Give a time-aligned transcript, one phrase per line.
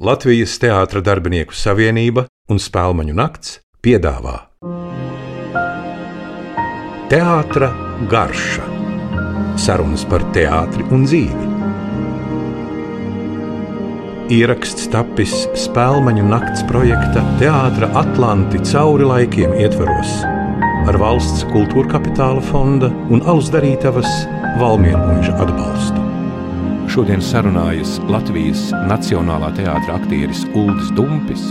[0.00, 4.38] Latvijas Teātras darbinieku savienība un Spēlmaņu nakts piedāvā
[7.12, 7.74] Teātras
[8.08, 8.64] garša-
[9.64, 11.48] sarunas par teātri un dzīvi.
[14.32, 20.24] Ieraksts tapis Spēlmaņu nakts projekta Teātras Atlanti cauri laikiem ietvaros
[20.88, 24.08] ar valsts kultūra kapitāla fonda un alus darītavas
[24.56, 26.11] Valmiermuža atbalstu.
[26.92, 31.46] Šodien sarunājas Latvijas Nacionālā teātris aktieris Ulris Dumpis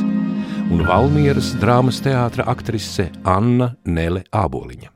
[0.69, 4.91] un Valmieras drāmas teātris aktrise Anna Nele Āboliņa.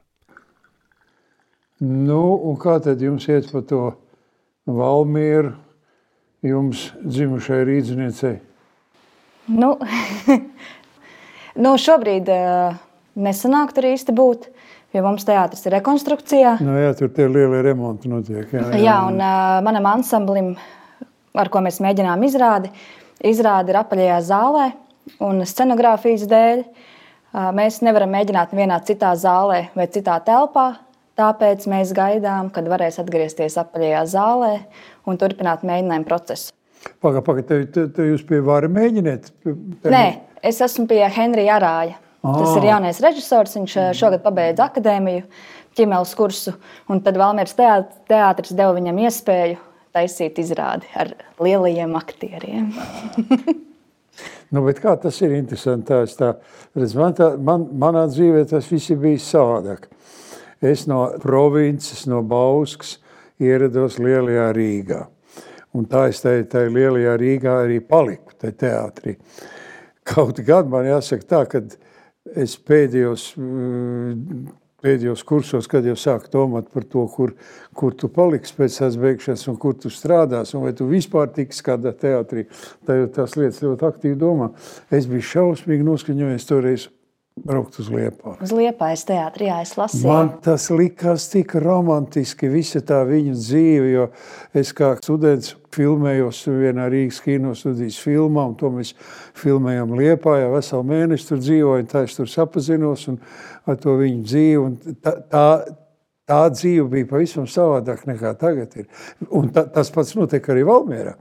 [1.82, 3.82] Nu, un kā tad jums iet pa to
[4.70, 5.56] Valmieru,
[6.46, 8.36] jums dzimušai rīdzniecei?
[9.50, 9.72] Nu,
[11.66, 12.78] nu šobrīd uh,
[13.18, 14.52] nesanāk tur īsti būt.
[14.96, 16.56] Jo mums teātris ir rekonstrukcijā.
[16.64, 18.48] Nu, jā, tur tie lielie remonti notiek.
[18.48, 18.80] Jā, jā.
[18.80, 20.54] jā un uh, manam ansamblim,
[21.36, 22.72] ar ko mēs mēģinām izrādi,
[23.28, 24.70] izrādi ir apaļajā zālē
[25.26, 26.64] un scenogrāfijas dēļ.
[27.36, 30.70] Uh, mēs nevaram mēģināt vienā citā zālē vai citā telpā.
[31.20, 34.54] Tāpēc mēs gaidām, kad varēs atgriezties apaļajā zālē
[35.08, 36.56] un turpināt mēģinājumu procesu.
[37.04, 39.32] Pagaidām, paga, te, te, te jūs pie vāra mēģiniet?
[39.92, 40.06] Nē,
[40.46, 42.00] es esmu pie Henrija Arāja.
[42.26, 42.40] Oh.
[42.42, 43.54] Tas ir jaunais režisors.
[43.60, 45.28] Viņš eh, šogad pabeidza akadēmiju,
[45.78, 46.56] ķīmeles kursu.
[46.90, 47.54] Tad Valmīras
[48.10, 49.62] teātris deva viņam iespēju
[49.96, 52.72] taisīt izrādi ar lielajiem aktieriem.
[54.54, 55.88] nu, kā tas ir interesanti?
[55.92, 56.32] Tā, tā,
[56.76, 59.88] redz, man tā, man, manā dzīvē tas viss ir bijis savādāk.
[60.66, 62.98] Es no provinces, no Bauskas
[63.44, 65.02] ierados Lielajā Rīgā.
[65.76, 69.18] Un tā es tajā, tajā Lielajā Rīgā arī paliku, tajā teātrī.
[70.06, 71.62] Kaut gan man jāsaka tā, ka
[72.34, 74.48] es pēdējos, mm,
[74.86, 77.36] pēdējos kursos, kad jau sāku domāt par to, kur,
[77.78, 81.62] kur tu paliksi pēc tās beigšanas un kur tu strādās, un vai tu vispār tiks
[81.66, 82.48] kādā teātrī,
[82.86, 84.52] tā jau tās lietas ļoti aktīvi domā.
[84.94, 86.90] Es biju šausmīgi noskaņojies toreiz
[87.36, 88.38] braukt uz Liepāju.
[88.44, 90.08] Uz Liepājas teātri, jā, es lasīju.
[90.08, 94.06] Man tas likās tik romantiski, visa tā viņa dzīve, jo
[94.56, 98.94] es kā students filmējos vienā Rīgas kino studijas filmā, un to mēs
[99.38, 103.20] filmējam Liepājā, veselu mēnesi tur dzīvoju, tā es tur sapazinos un
[103.68, 105.46] ar to viņu dzīvi, un tā, tā,
[106.32, 108.88] tā dzīve bija pavisam savādāk nekā tagad ir.
[109.28, 111.18] Un ta, tas pats notiek arī Valmierā.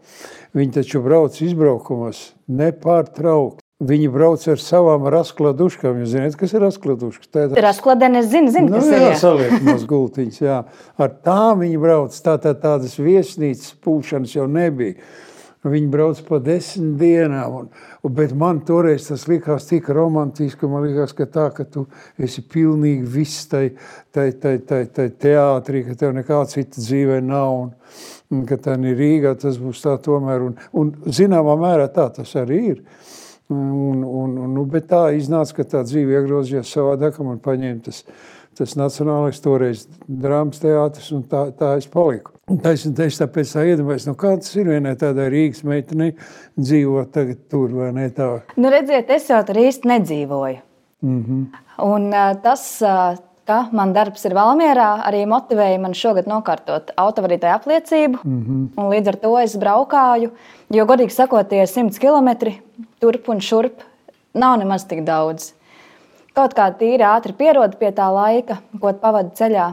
[0.54, 3.63] Viņi taču brauc izbraukumos nepārtraukt.
[3.84, 6.00] Viņi brauc ar savām raskladuškām.
[6.00, 7.28] Jūs zināt, kas ir raskladuškas?
[7.34, 9.04] Tā ir raskladene, es zinu, zinu nu, kas jā, ir.
[9.10, 10.62] Jā, saliek maz gultiņas, jā.
[11.04, 14.96] Ar tām viņi brauc, tā, tā tādas viesnīcas pūšanas jau nebija.
[15.64, 17.68] Viņi brauc pa desmit dienām, un,
[18.04, 21.86] un, bet man toreiz tas likās tik romantiski, man likās, ka tā, ka tu
[22.20, 23.70] esi pilnīgi viss tai,
[24.12, 27.72] tai, tai, tai, tai teātrī, ka tev nekā cita dzīvē nav, un,
[28.36, 32.36] un ka tā ir Rīgā, tas būs tā tomēr, un, un zināmā mērā tā tas
[32.44, 32.84] arī ir.
[33.52, 37.98] Un, un, un, nu, bet tā iznāca, ka tā dzīve iegrozījās savādāk, man paņēma tas,
[38.56, 42.32] tas nacionālais toreiz drāmas teātris, un tā, tā es paliku.
[42.48, 42.86] Un tā es,
[43.20, 46.14] tāpēc tā iedomājos, nu kā tas ir vienai tādai Rīgas meitenei
[46.56, 48.30] dzīvot tagad tur, vai ne tā?
[48.56, 50.64] Nu redziet, es jau tur īsti nedzīvoju.
[51.04, 51.46] Mm -hmm.
[51.84, 52.10] Un
[52.42, 52.80] tas
[53.44, 58.18] ka man darbs ir Valmjerā, arī motivēja man šogad nokārtot autovadītāju apliecību.
[58.24, 58.90] Mm -hmm.
[58.92, 60.30] Līdz ar to es braukāju,
[60.70, 62.52] jo, godīgi sakot, tie 100 km
[63.02, 63.82] turp un šurp
[64.34, 65.52] nav nemaz tik daudz.
[66.34, 69.68] Kaut kā tīri ātri pierod pie tā laika, ko pavadu ceļā.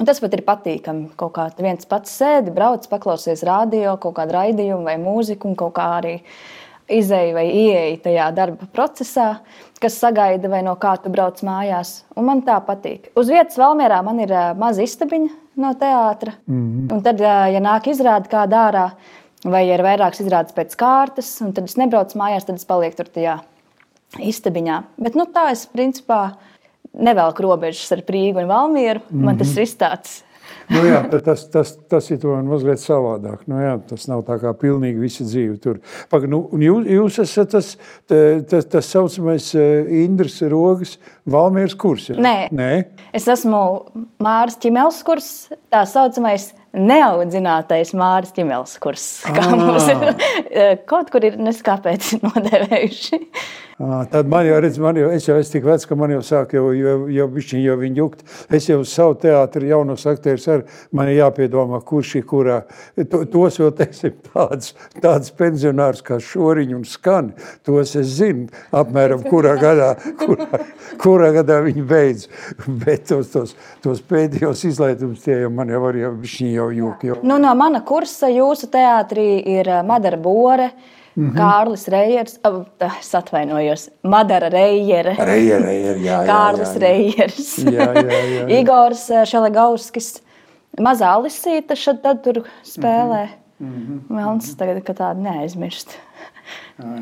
[0.00, 1.10] Un tas pat ir patīkami.
[1.20, 5.74] Kaut kā viens pats sēdi, brauc, paklausies radio, kaut kādu raidījumu vai mūziku, un kaut
[5.76, 6.18] kā arī
[6.92, 9.28] izēja vai ieeja tajā darba procesā,
[9.80, 12.02] kas sagaida vai no kā tu brauc mājās.
[12.16, 13.08] Un man tā patīk.
[13.16, 15.32] Uz vietas Valmjerā man ir maza istabiņa
[15.64, 16.34] no teātra.
[16.46, 16.92] Mm -hmm.
[16.92, 18.90] Un tad, ja nāk izrāde kādā ārā,
[19.44, 23.12] vai ir vairākas izrādes pēc kārtas, un tad es nebraucu mājās, tad es palieku tur
[23.14, 23.38] tajā
[24.24, 24.82] istabiņā.
[25.04, 26.36] Bet nu, tā es principā
[26.94, 29.00] nevelku robežas ar Prīgu un Valmieru.
[29.08, 29.24] Mm -hmm.
[29.24, 29.60] Man tas mhm.
[29.60, 30.22] ir tāds
[30.74, 33.44] nu, jā, tas, tas, tas ir mazliet savādāk.
[33.50, 35.80] Nu, jā, tas nav tā kā pilnīgi visa dzīve tur.
[36.12, 37.70] Pag, nu, jūs, jūs esat tas,
[38.08, 42.10] tas, tas saucamais eh, Indras Rogas Valmieras kurs.
[42.10, 42.18] Jā?
[42.20, 42.36] Nē.
[42.54, 42.70] Nē,
[43.16, 43.62] es esmu
[44.24, 45.30] Mārs Čimels kurs,
[45.72, 49.06] tā saucamais neaudzinātais Māris Čimels kurs.
[49.26, 49.56] Kā ah.
[49.58, 53.22] mums ir eh, kaut kur ir neskāpēc nodēvējuši.
[54.10, 56.52] Tad man jau, redz, man jau, es jau esmu tik vecs, ka man jau sāk
[56.54, 58.20] jau, jau, jau bišķiņ jau viņi jukt.
[58.54, 60.62] Es jau savu teātri jaunos aktierus ar,
[60.94, 62.60] man ir jāpiedomā, kurš ir kurā.
[63.10, 67.34] To, tos vēl, teiksim, tāds, tāds pensionārs kā šoriņi un skani,
[67.66, 69.90] tos es zinu apmēram kurā gadā,
[70.22, 70.62] kurā,
[71.02, 72.28] kurā gadā viņi beidz.
[72.84, 77.04] Bet tos, tos, tos pēdējos izlaidumus tie jau man jau var jau bišķiņ jau juk.
[77.04, 77.16] Jau.
[77.22, 80.70] Nu, no mana kursa jūsu teātrī ir Madara Bore,
[81.16, 81.36] Mm -hmm.
[81.36, 82.64] Kārlis Reijers, oh,
[83.00, 86.74] es atvainojos, Madara Reijere, Reijere, Reijere, jā, jā, Kārlis
[87.70, 87.86] jā.
[88.60, 90.22] Igors Šelegauskis,
[90.80, 93.22] Mazā Alisīta šad tad tur spēlē.
[93.22, 93.43] Mm -hmm.
[93.58, 95.94] Melns tagad, ka tādu neaizmirst.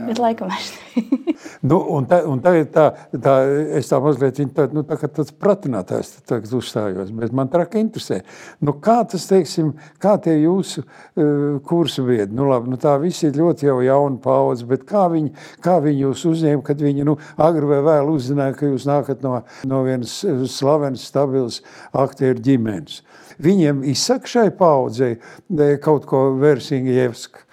[0.07, 0.69] Bet laikam es
[1.69, 2.85] Nu, un tā, un tā ir tā,
[3.25, 3.35] tā,
[3.79, 8.21] es tā mazliet tā, nu, tā tāds pratinātājs tagad uzstājos, bet man traki interesē.
[8.61, 9.73] Nu, kā tas, teiksim,
[10.03, 14.21] kā tie jūsu uh, kursu biedri, nu labi, nu tā visi ir ļoti jau jauna
[14.23, 15.33] paudze, bet kā viņi,
[15.65, 19.39] kā viņi jūs uzņēma, kad viņi, nu, agri vai vēl uzzināja, ka jūs nākat no,
[19.69, 20.21] no vienas
[20.53, 21.63] slavenas, stabilas
[22.05, 23.01] aktieru ģimenes.
[23.43, 27.47] Viņiem izsaka šai paudzei eh, kaut ko Versingjevska.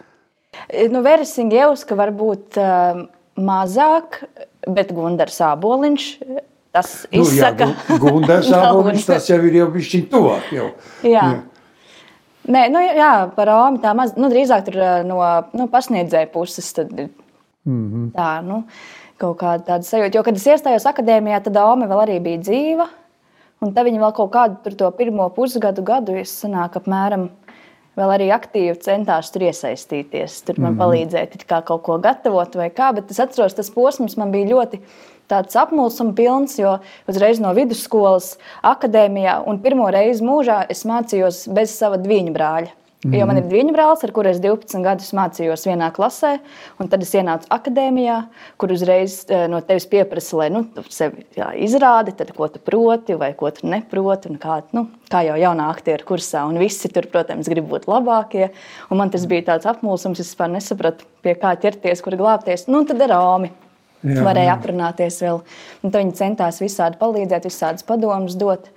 [0.91, 3.03] Nu, Verisingevska varbūt uh,
[3.39, 4.23] mazāk,
[4.67, 6.07] bet Gundars Āboliņš
[6.75, 7.69] tas izsaka.
[7.69, 10.67] Nu, jā, Gu- Gundars Āboliņš, tas jau ir jau bišķiņ tuvāk jau.
[11.07, 11.25] Jā.
[12.49, 15.21] Nē, nu, jā, par Romu tā maz, nu, drīzāk tur no
[15.53, 16.69] nu, pasniedzēja puses.
[16.75, 16.93] Tad,
[17.69, 18.11] Mm -hmm.
[18.15, 18.63] tā, nu,
[19.17, 20.15] kaut kāda tāda sajūta.
[20.15, 22.87] Jo, kad es iestājos akadēmijā, tad Ome vēl arī bija dzīva.
[23.59, 27.27] Un tad viņa vēl kaut kādu to pirmo pusgadu, gadu, es sanāku apmēram,
[27.99, 30.37] vēl arī aktīvi centās tur iesaistīties.
[30.47, 34.15] Tur man palīdzēja it kā kaut ko gatavot vai kā, bet es atceros, tas posms
[34.19, 34.79] man bija ļoti
[35.29, 36.77] tāds apmulsuma pilns, jo
[37.11, 42.78] uzreiz no vidusskolas akadēmijā un pirmo reizi mūžā es mācījos bez sava dviņu brāļa.
[42.99, 46.33] Jo man ir divi brālis, ar kuriem es 12 gadus mācījos vienā klasē,
[46.83, 48.17] un tad es ienācu akadēmijā,
[48.59, 53.15] kur uzreiz eh, no tevis pieprasa, lai nu, sevi jā, izrādi, tad, ko tu proti
[53.15, 54.27] vai ko tu neproti.
[54.27, 58.49] un Kā, nu, kā jau jaunā aktieru kursā, un visi tur, protams, grib būt labākie.
[58.91, 62.67] Un man tas bija tāds apmulsums, es vispār nesapratu, pie kā ķerties, kur glābties.
[62.67, 63.53] Nu, tad ar Romu.
[64.03, 65.41] Jā, Varēja aprunāties vēl.
[65.83, 68.67] Un viņi centās visādi palīdzēt, visādas padomus dot.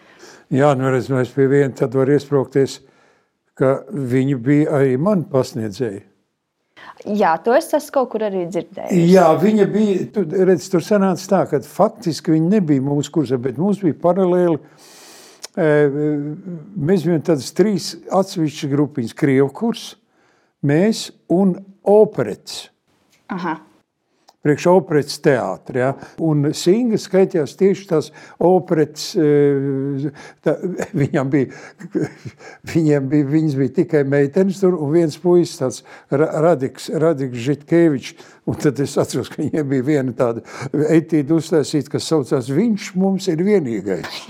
[0.55, 2.81] Jā, nu redz, mēs pie viena tad var iesprūkties,
[3.59, 6.03] ka viņi bija arī mani pasniedzēji.
[7.03, 9.11] Jā, to es esmu kaut kur arī dzirdējis.
[9.11, 13.59] Jā, viņa bija, tu, redz, tur sanāca tā, ka faktiski viņa nebija mūsu kursā, bet
[13.59, 14.61] mums bija paralēli,
[15.57, 15.67] e,
[16.91, 19.89] mēs bijām tādas trīs atsevišķas grupiņas, Krievu kurs,
[20.63, 22.69] mēs un operets.
[23.35, 23.59] Aha.
[24.43, 25.79] Priekš operas teātra.
[25.79, 25.91] Ja?
[26.23, 28.11] Un Singa skaitījās tieši tās
[28.43, 29.13] operas.
[30.43, 30.57] Tā,
[31.03, 31.63] viņam bija,
[32.75, 38.31] viņiem bija, viņas bija tikai meitenes tur un viens puisis, tāds Ra- Radiks, Radiks Žitkevičs.
[38.51, 40.43] Un tad es atceros, ka viņiem bija viena tāda
[40.91, 44.23] etīda uztaisīta, kas saucās Viņš mums ir vienīgais.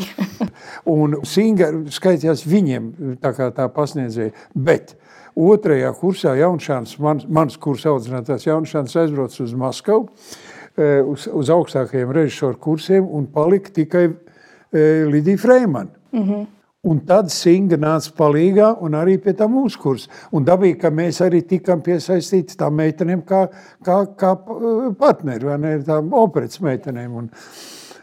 [0.92, 2.90] Un Singa skaitījās viņiem
[3.22, 4.34] tā kā tā pasniedzēja.
[4.52, 4.94] Bet
[5.36, 10.08] otrajā kursā Jaunšāns, man, mans kursa audzinātājs Jaunšāns aizbrauc uz Maskavu,
[10.76, 15.90] eh, uz, uz augstākajiem režisoru kursiem un palika tikai eh, Lidija Freimana.
[16.12, 16.46] Mm -hmm.
[16.82, 20.08] Un tad Singa nāca palīgā un arī pie tā mūsu kursa.
[20.32, 23.44] Un dabīgi, ka mēs arī tikām piesaistīti tām meitenēm kā,
[23.84, 27.14] kā, kā eh, partneri, vai ne, tām operas meitenēm.
[27.14, 27.30] Un,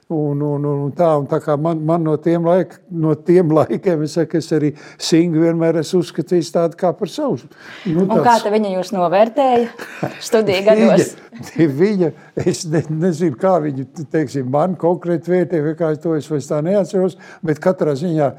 [0.10, 4.00] Un, un, un tā, un tā kā man, man no, tiem laik, no tiem laikiem,
[4.08, 7.38] es, saku, es arī Singu vienmēr esmu uzskatījis tādu kā par savu.
[7.86, 11.14] Nu, Un kā te viņa jūs novērtēja studiju gados?
[11.52, 12.10] Viņa, viņa,
[12.42, 16.50] es ne, nezinu, kā viņa, teiksim, man konkrēti vērtē, vai kā es to es vairs
[16.50, 18.34] tā neatceros, bet katrā ziņā,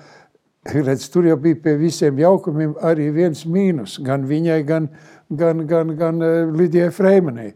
[0.75, 4.91] redz, tur jau bija pie visiem jaukumiem arī viens mīnus, gan viņai, gan,
[5.31, 7.53] gan, gan, gan eh, Lidijai Freimanai.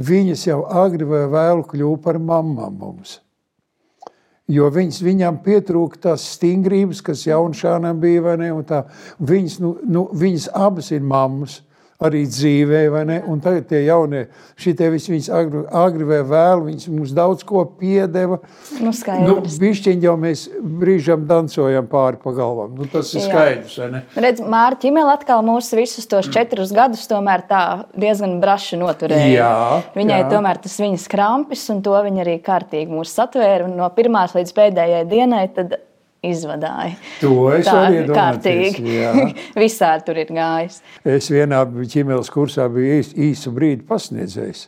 [0.00, 3.18] Viņas jau agri vai vēlu kļuva par mammām mums.
[4.48, 8.48] Jo viņas, viņam pietrūka tās stingrības, kas jaunšānam bija, ne?
[8.64, 8.86] tā.
[9.20, 11.58] Viņas, nu, nu, viņas abas ir mammas,
[11.98, 13.16] arī dzīvē, vai ne?
[13.26, 17.64] Un tagad tie jaunie, šitie visi viņas agri, agri vai vēl, viņas mums daudz ko
[17.80, 18.38] piedeva.
[18.78, 19.56] Nu, Nu, skaidrs.
[19.58, 22.76] bišķiņ jau mēs brīžam dancojam pāri pa galvam.
[22.78, 23.26] Nu, tas ir Jā.
[23.26, 24.02] skaidrs, vai ne?
[24.14, 27.64] Redz, Mārta Čimela atkal mūs visus tos četrus gadus tomēr tā
[27.98, 29.34] diezgan braši noturēja.
[29.34, 30.30] Jā, Viņai jā.
[30.30, 33.64] tomēr tas viņas krampis, un to viņa arī kārtīgi mūs satvēra.
[33.66, 35.74] un No pirmās līdz pēdējai dienai tad
[36.24, 36.96] izvadāja.
[37.22, 38.96] To es Tā iedomāties, kārtīgi.
[38.98, 39.12] jā.
[39.62, 40.80] Visādi tur ir gājis.
[41.06, 44.66] Es vienā ķīmijas kursā biju īs, īsu brīdi pasniedzējis.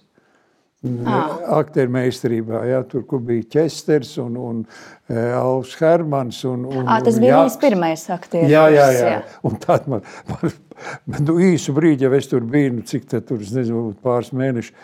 [0.80, 4.62] Aktieru meistarībā, jā, tur bija Česters un, un
[5.12, 6.38] e, Alfs Hermans.
[6.48, 8.48] Un, un, À, tas bija viņas pirmais aktieris.
[8.48, 9.18] Jā, jā, jā.
[9.44, 10.54] Un tad man, man,
[11.10, 14.32] man nu, īsu brīdi, ja es tur biju, nu, cik tad tur, es nezinu, pāris
[14.36, 14.74] mēneši,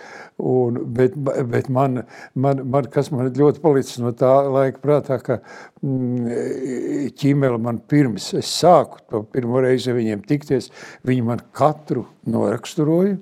[0.52, 2.02] un, bet, bet man,
[2.34, 5.38] man, man, kas man ļoti palicis no tā laika prātā, ka
[5.84, 10.70] mm, ķīmela man pirms es sāku to pirmo reizi viņiem tikties,
[11.06, 13.16] viņi man katru noraksturoja,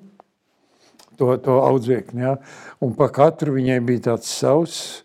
[1.18, 2.36] to, to audzēkni, ja?
[2.82, 5.03] un pa katru viņai bija tāds savs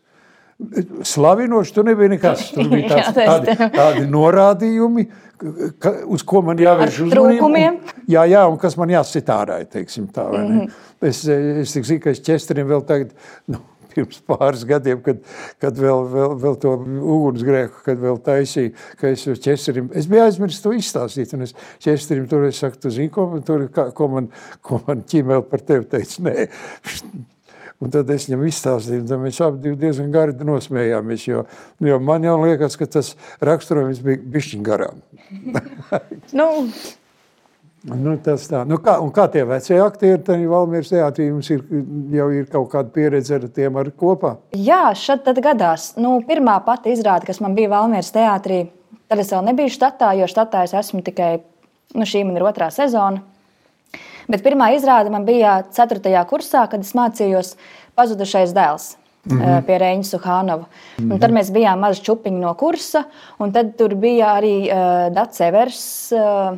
[1.03, 2.49] Slavinoši tur nebija nekas.
[2.51, 5.05] Tur bija tāds, tādi, tādi norādījumi,
[5.79, 7.71] ka, uz ko man jāvērš uzmanība.
[8.11, 10.27] Jā, jā, un kas man jāsit ārā, teiksim tā.
[10.27, 10.85] Mm -hmm.
[11.01, 13.13] Es, es tik zinu, ka es ķesterim vēl tagad,
[13.47, 13.61] nu,
[13.93, 15.21] pirms pāris gadiem, kad,
[15.61, 16.75] kad vēl, vēl, vēl to
[17.15, 22.27] ugunsgrēku, kad vēl taisīju, ka es ķesterim, es biju aizmirsis to izstāstīt, un es ķesterim
[22.29, 24.29] tur, es saku, tu zini, ko, tur, ko man,
[24.61, 26.47] ko man ķimēl par tevi teica, nē,
[27.79, 31.27] Un tad es viņam izstāstīju, un mēs abi diezgan gari nosmējāmies.
[31.29, 31.45] Jo,
[31.79, 34.99] jo man jau liekas, ka tas raksturojums bija bišķiņ garām.
[36.39, 36.49] nu.
[37.87, 38.65] Nu, tas tā.
[38.67, 41.61] Nu, kā, un kā tie vecie aktieri, tad Valmieras teātrī jums ir,
[42.11, 44.33] jau ir kaut kāda pieredze ar tiem ar kopā?
[44.51, 45.93] Jā, šad tad gadās.
[45.95, 48.65] Nu, pirmā pati izrāde, kas man bija Valmieras teātrī,
[49.07, 51.37] tad es vēl nebiju štatā, jo štatā es esmu tikai,
[51.95, 53.23] nu šī man ir otrā sezona.
[54.29, 56.13] Bet pirmā izrāde man bija 4.
[56.29, 57.55] kursā, kad es mācījos
[57.97, 58.95] pazudušais dēls.
[59.25, 59.65] Mm -hmm.
[59.67, 60.65] Pie Reņģa Suhānova.
[60.97, 61.19] Mm -hmm.
[61.19, 63.03] Tad mēs bijām mazi čupiņi no kursa,
[63.39, 66.57] un tad tur bija arī uh, Dārts Evers, uh,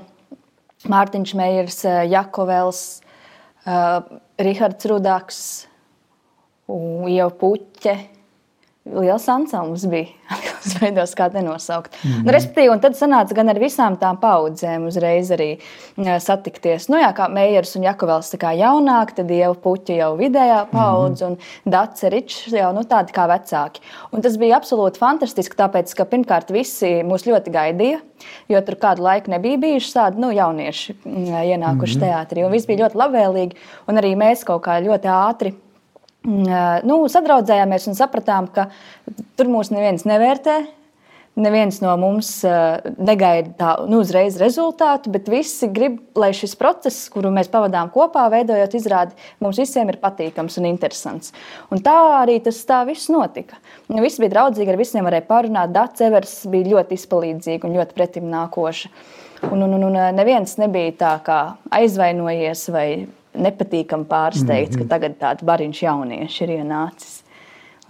[0.85, 3.01] Mārtiņš Meijers, uh, Jakovels,
[3.65, 4.03] uh,
[4.37, 5.67] Rihards Rudaks,
[7.07, 7.97] Ieva Puķe.
[8.85, 10.09] Liels ansamblis bija.
[10.61, 11.95] Es veidos, kā te nosaukt.
[12.03, 12.25] Mm -hmm.
[12.25, 15.57] nu, respektīvi, un tad sanāca gan ar visām tām paudzēm uzreiz arī
[16.19, 16.87] satikties.
[16.89, 21.25] Nu, jā, kā Meijers un Jakovels tā kā jaunāki, tad jau puķi jau vidējā paudze
[21.25, 21.37] mm -hmm.
[21.65, 23.81] un Dace Ričs jau nu, tādi kā vecāki.
[24.11, 27.99] Un tas bija absolūti fantastiski, tāpēc, ka pirmkārt visi mūs ļoti gaidīja,
[28.49, 32.25] jo tur kādu laiku nebija bijuši tādi nu, jaunieši ienākuši mm -hmm.
[32.27, 32.45] teātrī.
[32.45, 33.55] Un viss bija ļoti labvēlīgi,
[33.87, 35.70] un arī mēs kaut kā ļoti ātri Mm,
[36.27, 38.69] nu, sadraudzējāmies un sapratām, ka
[39.39, 40.61] tur mūs neviens nevērtē.
[41.41, 42.41] Neviens no mums
[42.99, 48.25] negaida tādu nu, uzreiz rezultātu, bet visi grib, lai šis process, kuru mēs pavadām kopā,
[48.33, 51.31] veidojot izrādi, mums visiem ir patīkams un interesants.
[51.71, 53.61] Un tā arī tas tā viss notika.
[53.87, 55.71] Visi bija draudzīgi, ar visiem varēja parunāt.
[55.71, 58.91] Dārts Evers bija ļoti izpalīdzīgs un ļoti pretim nākošs.
[59.47, 61.39] Un, un, un, un neviens nebija tā kā
[61.79, 62.87] aizvainojies vai
[63.33, 64.87] nepatīkami pārsteigts, mm -hmm.
[64.87, 67.21] ka tagad tāds bariņš jaunieši ir ienācis.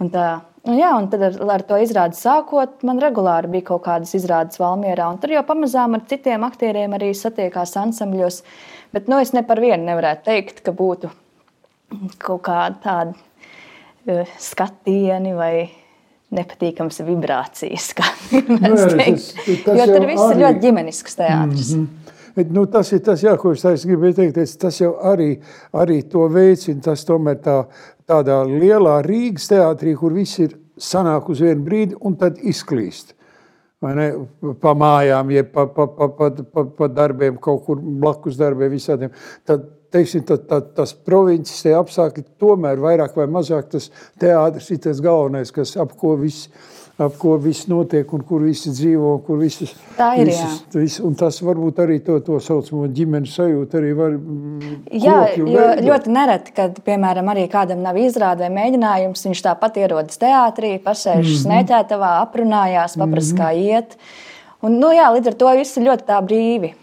[0.00, 3.84] Un tā, un jā, un tad ar, ar to izrādi sākot, man regulāri bija kaut
[3.86, 8.42] kādas izrādes Valmierā, un tur jau pamazām ar citiem aktieriem arī satiekās ansambļos,
[8.92, 11.10] bet nu, es ne par vienu nevarētu teikt, ka būtu
[12.18, 15.70] kaut kāda tāda uh, skatieni vai
[16.32, 19.76] nepatīkamas vibrācijas, kā nu, teiktu.
[19.76, 20.38] Jo tur viss arī...
[20.38, 21.74] ir ļoti ģimenisks teātris.
[21.76, 22.11] Mm -hmm.
[22.36, 24.38] Bet, nu, tas ir tas, jā, ko es gribēju teikt.
[24.60, 25.34] Tas jau arī,
[25.76, 26.80] arī to veicina.
[26.88, 27.58] Tas tomēr tā,
[28.08, 33.14] tādā lielā Rīgas teātrī, kur viss ir sanāk uz vienu brīdi un tad izklīst.
[33.82, 39.10] Pa mājām, jeb pa, pa, pa, pa, pa, pa darbiem, kaut kur blakus darbiem, visādiem.
[39.48, 43.90] Tad, teiksim, tā, tā, tas provinces apstākļi tomēr vairāk vai mazāk tas
[44.22, 46.48] teātris ir tas galvenais, kas apko viss
[47.00, 49.12] ap ko viss notiek un kur visi dzīvo.
[49.26, 50.28] Kur visas, Tā ir.
[50.28, 54.18] Visas, vis, un tas varbūt arī to, to saucamo ģimenes sajūtu arī var.
[54.92, 55.84] Jā, jo veidot.
[55.86, 61.22] ļoti nereti, kad, piemēram, arī kādam nav izrāde vai mēģinājums, viņš tāpat ierodas teātrī, pasēž
[61.22, 61.40] mm -hmm.
[61.46, 63.42] snēķētavā, aprunājās, paprasa, mm -hmm.
[63.42, 63.98] kā iet.
[64.62, 66.74] Un, nu, jā, līdz ar to viss ir ļoti tā brīvi.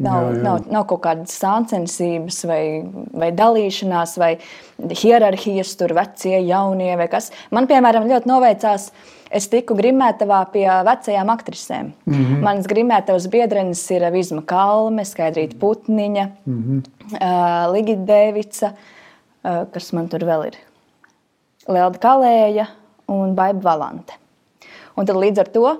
[0.00, 0.42] Nav, jā, jā.
[0.42, 4.38] nav, nav kaut kādas sāncensības, vai, vai dalīšanās, vai
[4.80, 7.30] hierarhijas, tur vecie, jaunie vai kas.
[7.50, 11.92] Man, piemēram, ļoti noveicās uh, es tiku grimētavā pie vecajām aktrisēm.
[12.04, 12.40] Mm -hmm.
[12.44, 16.82] Manas grimētavas biedrenes ir Vizma Kalme, Skaidrīta Putniņa, mm -hmm.
[17.14, 20.56] uh, Ligita Devica, uh, kas man tur vēl ir,
[21.68, 22.66] Lielda Kalēja
[23.08, 24.12] un Baiba Valante.
[24.96, 25.78] Un tad līdz ar to uh,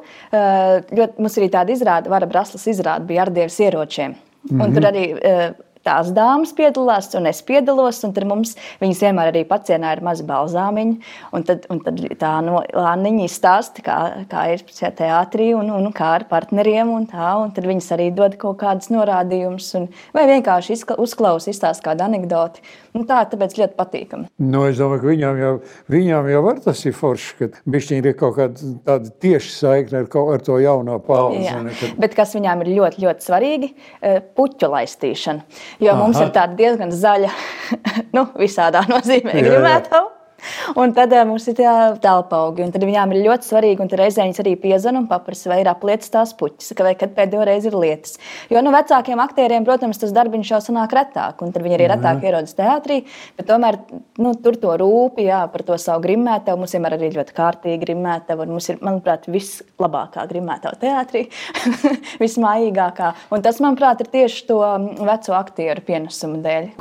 [0.90, 4.10] ļoti, mums ir tāda izrāde, Vara Braslas izrāde bija ar dievs ieročiem.
[4.10, 4.64] Mm -hmm.
[4.64, 5.54] Un tur arī uh,
[5.86, 8.02] tās dāmas piedalās, un es piedalos.
[8.06, 10.98] Un tad mums viņas vienmēr arī pacienā ar mazu balzāmiņu.
[11.36, 13.98] Un tad, un tad tā no Lāniņa izstāsta, kā,
[14.30, 14.64] kā ir
[14.98, 16.92] teātrī un, un kā ar partneriem.
[16.96, 21.90] Un tā, un tad viņas arī dod kaut kādus norādījumus, un, vai vienkārši uzklausa, izstāsta
[21.90, 22.64] kādu anekdoti.
[22.96, 24.28] Nu, tā tāpēc ļoti patīkami.
[24.42, 25.52] Nu, es domāju, ka viņām jau,
[25.92, 30.08] viņām jau var tas ir forši, ka bišķiņi ir kaut kāda tāda tieši saikne ar,
[30.34, 31.52] ar to jauno paudzi.
[31.80, 31.94] Kad...
[32.02, 35.46] bet kas viņām ir ļoti, ļoti svarīgi eh,- puķu laistīšana.
[35.78, 36.00] Jo Aha.
[36.02, 37.30] mums ir tāda diezgan zaļa,
[38.16, 40.19] nu, visādā nozīmē grimētava.
[40.80, 43.90] Un tad uh, mums ir tā telpa augi, un tad viņām ir ļoti svarīgi, un
[44.00, 47.70] reizē viņas arī piezvan un paprasa, vai ir aplietas tās puķis, vai kad pēdējo reizi
[47.70, 48.16] ir lietas.
[48.52, 52.24] Jo nu, vecākiem aktieriem, protams, tas darbiņš jau sanāk retāk, un tad viņi arī retāk
[52.26, 53.00] ierodas teātrī,
[53.38, 53.80] bet tomēr
[54.22, 56.60] nu, tur to rūpi, jā, par to savu grimētavu.
[56.60, 61.26] Mums vienmēr arī ļoti kārtīgi grimētava, un mums ir, manuprāt, vislabākā grimētava teātrī,
[62.24, 63.12] vismājīgākā.
[63.34, 64.62] Un tas, manuprāt, ir tieši to
[65.00, 66.72] veco aktieru pienesumu dēļ.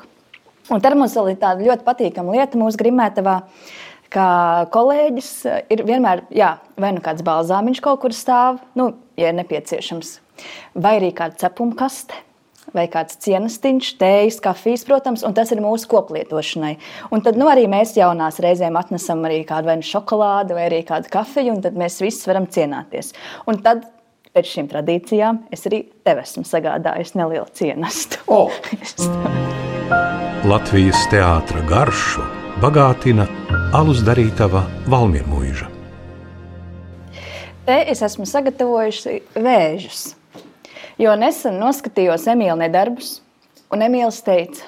[0.70, 3.40] Un vēl ir tāda ļoti patīkama lieta mūsu grimētavā,
[4.14, 4.30] ka
[4.74, 5.34] kolēģis
[5.74, 10.16] ir vienmēr, jā, vai nu kāds balzāmiņš kaut kur stāv, nu, ja ir nepieciešams,
[10.78, 12.26] vai arī kāda cepuma kaste
[12.76, 16.76] vai kāds cienestiņš, tējas, kafijas, protams, un tas ir mūsu koplietošanai.
[17.16, 20.84] Un tad nu, arī mēs jaunās reizēm atnesam arī kādu vai nu šokolādi vai arī
[20.88, 23.14] kādu kafiju, un tad mēs visi varam cienāties.
[23.50, 23.88] Un tad
[24.36, 28.22] pēc šīm tradīcijām es arī tev esmu sagādājis nelielu cienestu.
[28.30, 28.54] Oh.
[29.90, 32.22] Latvijas teātra garšu
[32.62, 33.26] bagātina
[33.74, 35.66] alus darītava Valmiermuiža.
[37.66, 40.04] Te es esmu sagatavojusi vēžus,
[41.02, 43.16] jo nesen noskatījos Emīļa nedarbus,
[43.74, 44.62] un Emīls teica,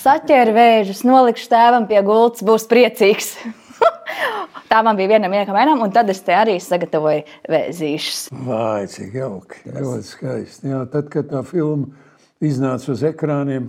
[0.00, 3.34] saķēri vēžus, nolikšu tēvam pie gultas, būs priecīgs.
[4.72, 8.26] Tā man bija viena no mainām, un tad es te arī sagatavoju vēzīšus.
[8.48, 9.64] Vai, cik jauki.
[9.76, 10.72] Ļoti skaisti.
[10.72, 11.92] Jā, tad, kad tā filma
[12.44, 13.68] iznāca uz ekrāniem,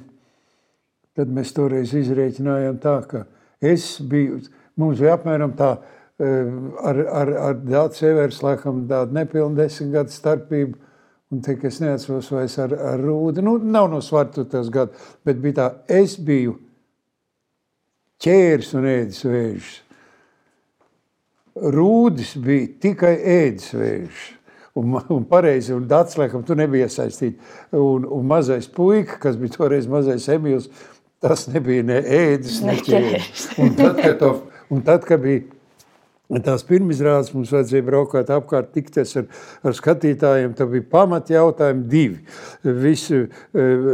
[1.16, 3.26] tad mēs toreiz izrēķinājām tā, ka
[3.64, 4.42] es biju,
[4.80, 5.76] mums bija apmēram tā,
[6.20, 6.52] eh,
[6.84, 10.78] ar, ar, ar Dāts Evers, laikam, tāda nepilna desmit gadu starpība,
[11.32, 14.96] un te, es neatceros vairs ar, ar Rūdi, nu, nav no svartu tas gadu,
[15.26, 15.72] bet bija tā,
[16.04, 16.60] es biju
[18.24, 19.82] ķērs un ēdis vēžus.
[21.56, 24.32] Rūdis bija tikai ēdis vēžus.
[24.76, 27.40] Un, un pareizi, un Dārts, laikam, tu nebija iesaistīts.
[27.72, 30.68] Un, un mazais puika, kas bija toreiz mazais Emīls,
[31.24, 33.50] tas nebija ne ēdis, ne ķēris.
[33.62, 34.32] Un tad, kad, to,
[34.74, 35.46] un tad, kad bija
[36.26, 39.26] Tās pirmizrādes mums vajadzēja braukāt apkārt, tikties ar,
[39.62, 40.56] ar skatītājiem.
[40.58, 42.24] Tā bija pamata jautājumi divi.
[42.82, 43.28] Visi e,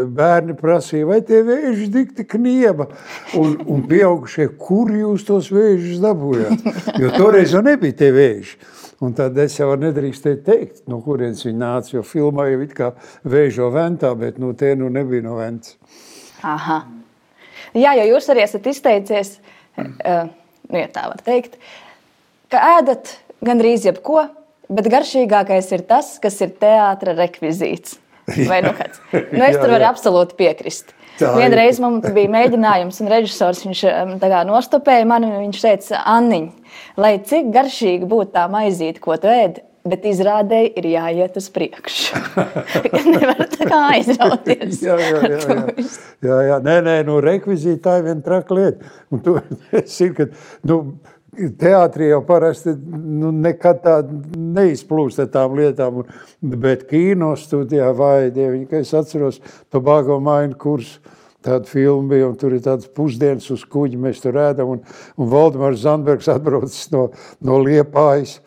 [0.08, 2.88] bērni prasīja, vai tie vēži dikti knieba?
[3.36, 6.64] Un, un pieaugušie, kur jūs tos vēžus dabūjāt?
[7.04, 8.56] Jo toreiz jau nebija tie vēži.
[9.04, 12.94] Un tad es jau nedrīkstēju teikt, no kurienes viņi nāca, jo filmā jau it kā
[13.28, 15.76] vēžo ventā, bet nu tie nu nebija no ventas.
[16.48, 16.84] Aha.
[17.78, 19.36] Jā, jo jūs arī esat izteicies,
[19.80, 20.28] uh,
[20.68, 21.58] nu, ja tā var teikt,
[22.52, 24.26] ka ēdat gandrīz jebko,
[24.72, 28.00] bet garšīgākais ir tas, kas ir teātris rekvizīts.
[28.48, 29.02] Vai nu kāds?
[29.12, 30.94] Nu, es tur varu absolūti piekrist.
[31.20, 34.14] Vienreiz man bija mēģinājums, un režisors viņš um,
[34.50, 35.32] nostopēja mani.
[35.42, 36.48] Viņš teica, Anniņ,
[37.02, 42.20] lai cik garšīgi būtu tā maizīte, ko tu ēdi, bet izrādēji ir jāiet uz priekšu.
[43.14, 44.82] Nevar tā kā aizrauties.
[44.84, 45.88] jā, jā, jā, jā.
[46.28, 46.60] jā, jā.
[46.68, 48.94] Nē, nē, nu, rekvizīti tā ir viena traka lieta.
[49.12, 49.40] Un tu,
[49.82, 50.30] es zinu, ka,
[50.70, 50.84] nu,
[51.32, 53.94] Teātrī jau parasti nu, nekad tā
[54.36, 56.02] neizplūst ar tām lietām,
[56.60, 59.40] bet kino studijā vai dieviņi, ka es atceros
[59.72, 61.00] Tobago mainu kursu,
[61.40, 64.84] tāda filma bija, un tur ir tāds pusdienas uz kuģi, mēs tur ēdam, un,
[65.16, 67.08] un Valdemars Zandbergs atbraucis no,
[67.48, 68.42] no Liepājas,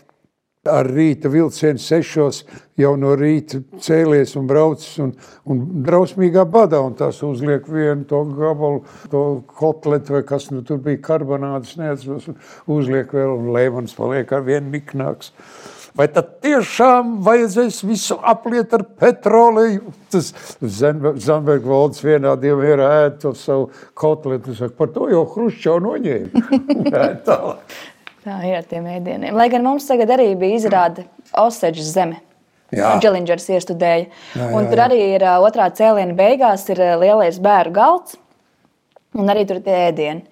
[0.70, 2.42] ar rīta vilcienu sešos
[2.80, 5.12] jau no rīta cēlies un braucis un,
[5.50, 9.24] un drausmīgā badā, un tas uzliek vienu to gabalu, to
[9.58, 12.32] kotletu vai kas nu tur bija karbonādes, neatceros,
[12.70, 15.32] uzliek vēl un lēmans paliek ar vienu niknāks.
[15.94, 19.92] Vai tad tiešām vajadzēs visu apliet ar petroleju?
[20.10, 25.78] Tas Zanberga valdes vienā dienā ir ēd to savu kotletu, saka, par to jau Hruščov
[25.86, 26.42] noņēma.
[28.24, 29.36] Tā ir ar tiem ēdieniem.
[29.36, 31.04] Lai gan mums tagad arī bija izrāde
[31.36, 32.22] Oseģis zeme.
[32.74, 34.06] Dželingers iestudēja.
[34.08, 34.50] Jā, jā, jā.
[34.56, 38.16] Un tur arī ir otrā cēliena beigās ir lielais bērnu galds.
[39.14, 40.24] Un arī tur tie ēdieni.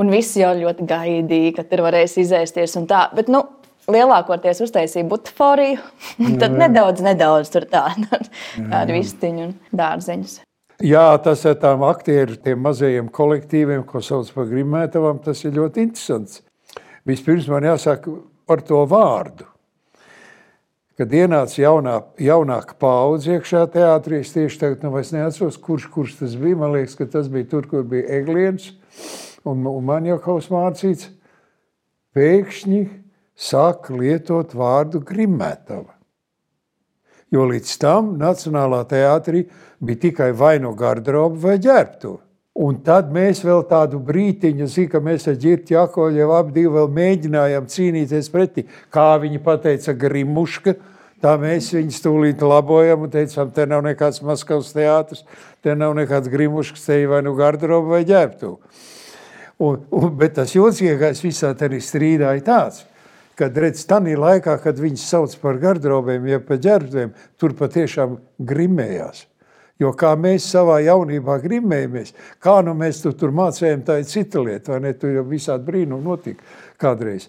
[0.00, 3.06] Un visi jau ļoti gaidīja, ka tur varēs izēsties un tā.
[3.16, 3.42] Bet, nu,
[3.90, 5.80] lielākoties uztaisīja butaforiju,
[6.24, 6.60] un tad jā, jā.
[6.66, 10.38] nedaudz, nedaudz tur tādu tā vistiņu un dārzeņus.
[10.82, 15.86] Jā, tas ir tām aktieriem, tiem mazajiem kolektīviem, ko sauc par grimētavām, tas ir ļoti
[15.86, 16.40] interesants.
[17.08, 18.14] Vispirms man jāsaka
[18.46, 19.48] par to vārdu.
[21.00, 26.36] Kad ienāca jaunā, jaunāka paudze iekšā teātrī, es tieši tagad nu, neatceros, kurš, kurš tas
[26.38, 26.58] bija.
[26.60, 28.68] Man liekas, ka tas bija tur, kur bija Egliens
[29.48, 31.08] un, un man jau kaut kas mācīts.
[32.12, 32.82] Pēkšņi
[33.32, 35.96] sāk lietot vārdu grimētava.
[37.32, 39.46] Jo līdz tam Nacionālā teātrī
[39.80, 42.20] bija tikai vai no garderoba vai ģērbtuve.
[42.52, 48.28] Un tad mēs vēl tādu brīdiņu, ka mēs ar Girtu Jakovu jau abi mēģinājām cīnīties
[48.32, 48.66] pretī.
[48.92, 50.74] Kā viņi teica, grimuška,
[51.24, 55.24] tā mēs viņus tūlīt labojam un teicām, te nav nekāds Maskavas teātris,
[55.62, 58.58] te nav nekāds grimuškas, te vai nu garderoba vai ģērbtu.
[59.62, 62.84] Un, un, bet tas jocīgākais visā tajā strīdā ir tāds,
[63.38, 69.24] kad redz, tanī laikā, kad viņus sauc par garderobiem, ja par ģērbtuviem, tur patiešām grimējās.
[69.80, 74.42] Jo kā mēs savā jaunībā grimējamies, kā nu mēs tu, tur mācījām, tā ir cita
[74.44, 74.92] lieta, vai ne?
[74.98, 76.44] Tur jau visādi brīnumi notika
[76.82, 77.28] kādreiz.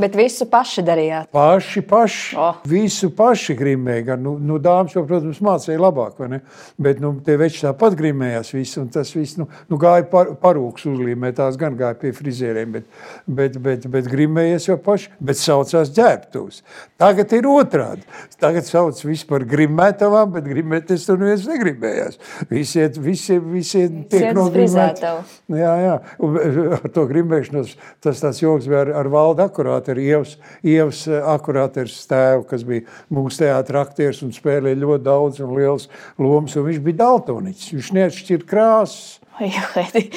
[0.00, 1.28] Bet visu paši darījāt.
[1.34, 2.36] Paši, paši.
[2.40, 2.60] Oh.
[2.68, 4.16] Visu paši grimēja.
[4.20, 6.40] Nu, nu, dāmas jau, protams, mācīja labāk, vai ne?
[6.80, 10.86] Bet nu, tie veči tāpat grimējās visi, un tas viss nu, nu, gāja par, parūks
[10.90, 12.88] uzlīmē, tās gan gāja pie frizieriem, bet,
[13.26, 16.62] bet, bet, bet grimējies jau paši, bet saucās ģērbtūs.
[17.00, 18.06] Tagad ir otrādi.
[18.40, 22.18] Tagad sauc visu par grimētavām, bet grimēties tur neviens negribējās.
[22.50, 25.12] Visiet, visi, visi tiek nogrimēti.
[25.60, 25.94] Jā, jā.
[26.24, 26.40] Un
[26.78, 31.22] ar to grimēšanos tas tāds joks bija ar, ar valdu akurāti ar Ievas, Ievas eh,
[31.34, 36.68] akurāters tēvu, kas bija mūsu teātra aktieris un spēlēja ļoti daudz un liels lomas, un
[36.68, 39.18] viņš bija daltoniķis, viņš neatšķir krāsas.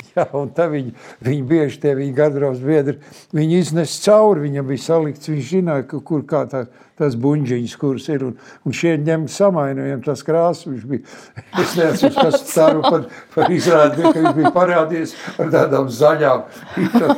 [0.18, 0.92] Jā, un tā viņi,
[1.24, 2.98] viņi bieži tie viņa garderobas biedri,
[3.36, 6.66] viņi iznes cauri, viņam bija salikts, viņš zināja, ka, kur kā tā,
[7.00, 8.36] tās buņģiņas, kuras ir, un,
[8.68, 11.18] un šie ņem samainojam tās krāsas, viņš bija,
[11.64, 16.48] es neatceros, kas ceru par, par izrādi, ka viņš bija parādījies ar tādām zaļām,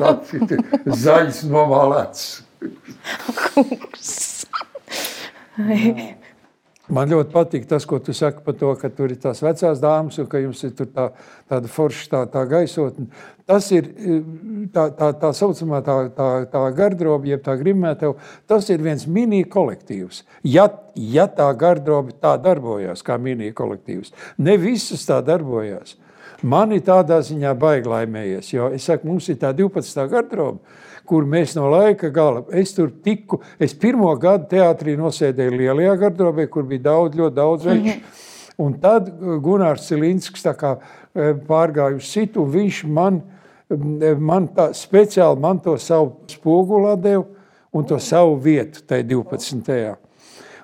[1.06, 2.45] zaļas nomālētas.
[6.86, 10.20] Man ļoti patīk tas, ko tu saki par to, ka tur ir tās vecās dāmas
[10.22, 11.08] un ka jums ir tā,
[11.50, 13.08] tāda forša tā, tā gaisotne.
[13.50, 13.90] Tas ir
[14.74, 18.14] tā, tā, tā saucamā tā, tā, tā garderoba, jeb tā grimētava,
[18.50, 20.22] tas ir viens mini kolektīvs.
[20.46, 25.98] Ja, ja tā garderoba tā darbojās kā mini kolektīvs, ne visas tā darbojās.
[26.46, 30.06] Man ir tādā ziņā baigi laimējies, jo es saku, mums ir tā 12.
[30.12, 30.60] garderoba,
[31.06, 36.48] kur mēs no laika gala, es tur tiku, es pirmo gadu teātrī nosēdēju lielajā gardrobē,
[36.52, 37.82] kur bija daudz, ļoti daudz veču.
[37.82, 38.24] Mm -hmm.
[38.58, 39.10] Un tad
[39.44, 40.54] Gunārs Cilinskis e,
[41.48, 43.22] pārgāja uz citu, un viņš man,
[43.70, 47.26] e, man tā, speciāli man to savu spogulā deva
[47.74, 49.96] un to savu vietu tai 12.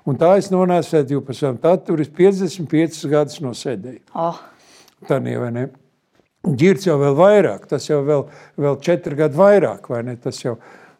[0.06, 1.50] Un tā es nonācu pēc 12.
[1.50, 4.00] Un tad tur es 55 gadus nosēdēju.
[4.16, 4.40] Oh.
[5.08, 5.68] Tā nie, vai ne?
[6.42, 8.24] Girts jau vēl vairāk, tas jau vēl,
[8.58, 10.16] vēl četri gadi vairāk, vai ne?
[10.18, 10.56] Tas jau,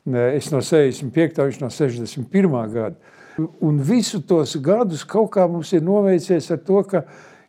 [0.06, 1.42] es no 65.
[1.42, 2.60] viņš no 61.
[2.76, 3.18] gada.
[3.64, 7.06] Un visu tos gadus kaut kā mums ir noveicies ar to, ka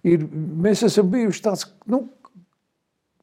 [0.09, 2.07] ir, mēs esam bijuši tāds, nu,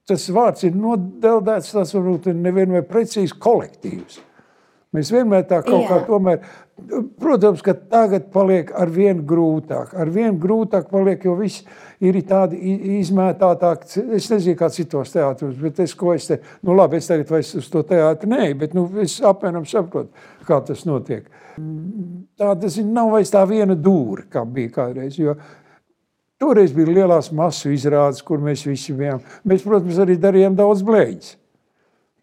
[0.10, 4.20] tas vārds ir nodeldēts, tas varbūt nevienmēr precīzi kolektīvs.
[4.96, 5.90] Mēs vienmēr tā kaut Jā.
[5.90, 6.46] kā tomēr,
[7.20, 11.66] protams, ka tagad paliek ar vien grūtāk, ar vien grūtāk paliek, jo viss
[12.04, 12.60] ir tādi
[13.00, 17.32] izmētātāki, es nezinu, kā citos teātros, bet es, ko es te, nu labi, es tagad
[17.32, 21.28] vairs uz to teātri nē, bet nu, es apmēram saprotu, kā tas notiek.
[22.40, 25.36] Tā, tas nav vairs tā viena dūra, kā bija kādreiz, jo
[26.40, 29.22] toreiz bija lielās masu izrādes, kur mēs visi bijām.
[29.48, 31.36] Mēs, protams, arī darījām daudz blēģis.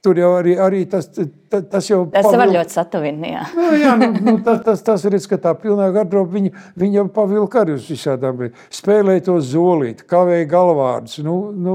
[0.07, 2.39] Tur jau arī, arī tas, tas, tas jau tas pavil...
[2.39, 3.31] var ļoti satuvini.
[3.33, 7.01] Jā, nu, jā nu, nu, tas, tas, tas ir, ka tā pilnā garderoba, viņa, viņa
[7.01, 11.75] jau pavilka arī uz visādām, spēlēja to zolīti, kavēja galvārdus, nu, nu,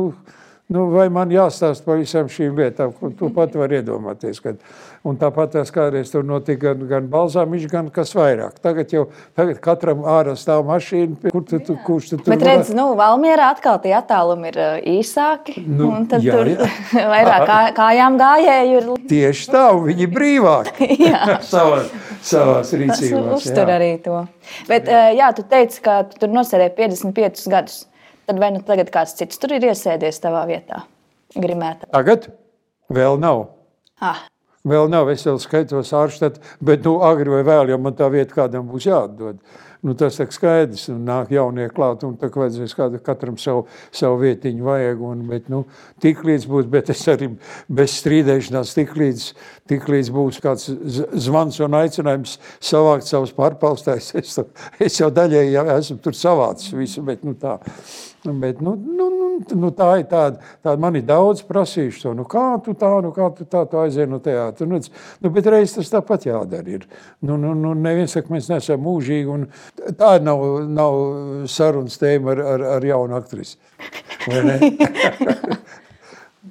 [0.72, 4.64] nu, vai man jāstāst par visām šīm lietām, ko tu pat var iedomāties, kad,
[5.02, 8.60] Un tāpat tās kādreiz tur notika gan, gan balzāmiņš, gan kas vairāk.
[8.62, 12.70] Tagad jau tagad katram ārā stāv mašīna, kur tu, tu, kurš tu tur Bet redz,
[12.78, 14.60] nu, Valmierā atkal tie attālumi ir
[14.92, 16.68] īsāki, nu, un tad jā, tur jā.
[17.16, 18.92] vairāk kā, kājām gājēju ir.
[19.16, 20.90] Tieši tā, viņi brīvāki
[21.52, 21.90] savās,
[22.22, 23.32] savās rīcībās.
[23.40, 24.20] Uztur arī to.
[24.70, 27.80] Bet, jā, tu teici, ka tu tur nosēdēji 55 gadus.
[28.30, 30.86] Tad vai nu tagad kāds cits tur ir iesēdies tavā vietā?
[31.34, 31.90] Grimētā.
[31.90, 32.30] Tagad
[32.94, 33.48] vēl nav.
[33.98, 34.28] Ah.
[34.68, 38.44] Vēl nav, es vēl skaitos ārštat, bet nu, agri vai vēl, jo man tā vieta
[38.44, 39.40] kādam būs jāatdod.
[39.82, 44.20] Nu, tas ir skaidrs, un nāk jaunie klāt, un tā vajadzēs kādu, katram savu, savu
[44.22, 45.64] vietiņu vajag, un, bet, nu,
[46.04, 47.32] tik līdz būs, bet es arī
[47.66, 49.26] bez strīdēšanās, tik līdz,
[49.74, 50.70] tik līdz būs kāds
[51.26, 54.38] zvans un aicinājums savākt savus pārpalstājus, es,
[54.78, 57.58] es jau daļēji jau esmu tur savācis visu, bet, nu, tā.
[58.24, 62.26] Bet, nu, nu, nu, nu, tā ir tāda, tāda man ir daudz prasījuši to, nu
[62.30, 64.68] kā tu tā, nu kā tu tā, tu aizēji no teātra.
[64.70, 66.86] Nu, nu, bet reiz tas tāpat jādara ir.
[67.26, 69.48] Nu, nu, nu, neviens saka, mēs nesam mūžīgi, un
[69.98, 71.00] tā nav, nav
[71.50, 73.58] sarunas tēma ar, ar, ar jaunu aktrisi.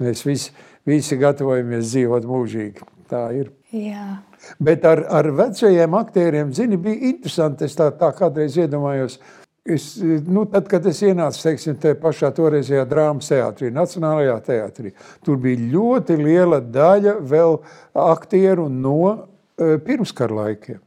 [0.02, 0.50] mēs visi,
[0.90, 2.90] visi gatavojamies dzīvot mūžīgi.
[3.10, 3.50] Tā ir.
[3.74, 4.20] Jā.
[4.62, 9.98] Bet ar, ar vecajiem aktieriem, zini, bija interesanti, es tā, tā kādreiz iedomājos, uh, Es,
[10.26, 14.92] nu, tad, kad es ienācu teiksim, te pašā toreizajā drāmas teātrī, Nacionālajā teātrī,
[15.24, 17.58] tur bija ļoti liela daļa vēl
[18.08, 20.80] aktieru no uh, pirmskara laikiem.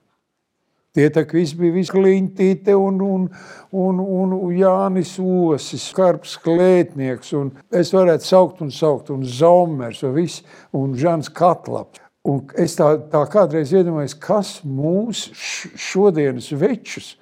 [0.93, 3.29] Tie tā kā viss bija Kliņtīte un, un,
[3.73, 10.13] un, un Jānis Osis, Karps Klētnieks, un es varētu saukt un saukt, un Zomers, un,
[10.17, 12.01] viss, un Žans Katlaps.
[12.29, 17.15] Un es tā, tā kādreiz iedomājos, kas mūs šodienas večus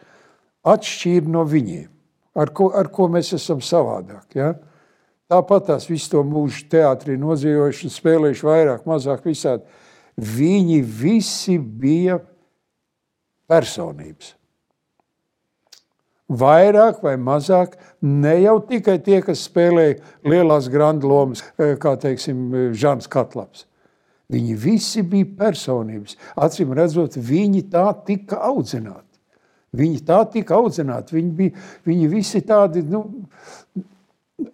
[0.67, 1.87] atšķīra no viņiem,
[2.37, 4.27] ar ko, ar ko mēs esam savādāk.
[4.37, 4.53] Ja?
[5.31, 9.63] Tāpat tās visu to mūžu teātrī nodzīvojuši un spēlējuši vairāk, mazāk visādi.
[10.17, 12.19] viņi visi bija
[13.47, 14.35] personības.
[16.31, 22.71] Vairāk vai mazāk, ne jau tikai tie, kas spēlēja lielās grandu lomas, eh, kā teiksim,
[22.71, 23.65] Žants Katlaps.
[24.31, 26.15] Viņi visi bija personības.
[26.37, 29.10] Acīm redzot, viņi tā tika audzināti.
[29.77, 31.15] Viņi tā tika audzināti.
[31.15, 33.05] Viņi, bija, viņi visi tādi, nu,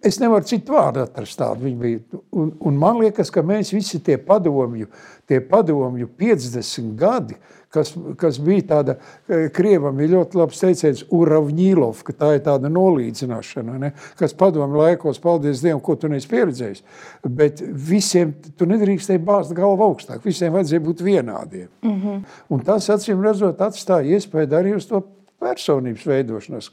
[0.04, 1.66] es nevaru citu vārdu atrast tādu.
[1.66, 2.20] Viņi bija.
[2.38, 4.86] Un, un man liekas, ka mēs visi tie padomju,
[5.28, 7.38] tie padomju 50 gadi,
[7.74, 8.96] kas, kas bija tāda,
[9.28, 13.92] e, Krievam ir ļoti labs teiciens, Uravņīlov, ka tā ir tāda nolīdzināšana, ne?
[14.20, 16.82] kas padomju laikos, paldies Dievam, ko tu neesi pieredzējis.
[17.28, 21.68] Bet visiem, tu nedrīkstēji bāzt galvu augstāk, visiem vajadzēja būt vienādiem.
[21.82, 22.24] Mm -hmm.
[22.48, 25.02] Un tas, acīm redzot, atstāja iespēju arī uz to
[25.38, 26.70] personības veidošanos.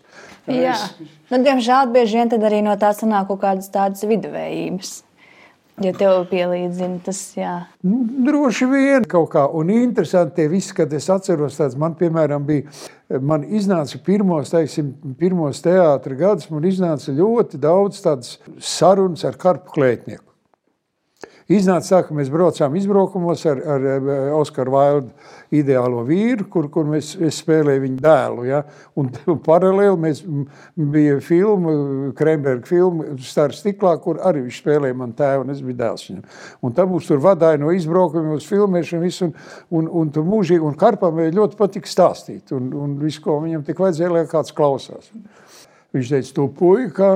[0.48, 1.10] Jā, es...
[1.30, 5.04] nu, diemžēl bieži vien arī no tā sanāk kaut kādas tādas viduvējības.
[5.84, 7.54] Ja tev pielīdzina tas, jā.
[7.84, 9.44] Droši vien kaut kā.
[9.60, 12.72] Un interesanti tie visi, kad es atceros tāds, man, piemēram, bija,
[13.20, 19.76] man iznāca pirmos, teiksim, pirmos teātra gadus, man iznāca ļoti daudz tādas sarunas ar karpu
[19.76, 20.35] klētnieku.
[21.46, 23.84] Iznāca tā, ka mēs braucām izbraukumos ar, ar
[24.34, 25.12] Oskaru Vaildu
[25.54, 28.46] ideālo vīru, kur, kur mēs spēlējām viņa dēlu.
[28.50, 28.64] Ja?
[28.98, 30.24] Un, un paralēli mēs
[30.74, 31.76] bija filma,
[32.18, 36.26] Kremberga filma, Stars stiklā, kur arī viņš spēlēja man tēvu, un es biju dēls viņam.
[36.66, 39.38] Un tam mums tur vadāja no izbraukumiem uz filmēšanu visu, un,
[39.78, 43.86] un, un tur mūžīgi, un Karpam ļoti patika stāstīt, un, un visu, ko viņam tik
[43.86, 45.14] vajadzēja, lai kāds klausās.
[45.94, 47.14] Viņš teica, tu puika,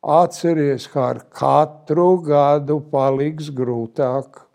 [0.00, 4.46] Atceries, ka ar katru gadu paliks grūtāk.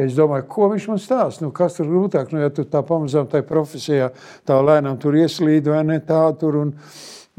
[0.00, 1.44] Es domāju, ko viņš man stāsta.
[1.44, 2.32] Nu, kas tur grūtāk?
[2.32, 4.10] Nu, ja tu tā pamazām tajā profesijā
[4.48, 6.58] tā lēnām tur ieslīd vai ne tā tur.
[6.64, 6.72] Un,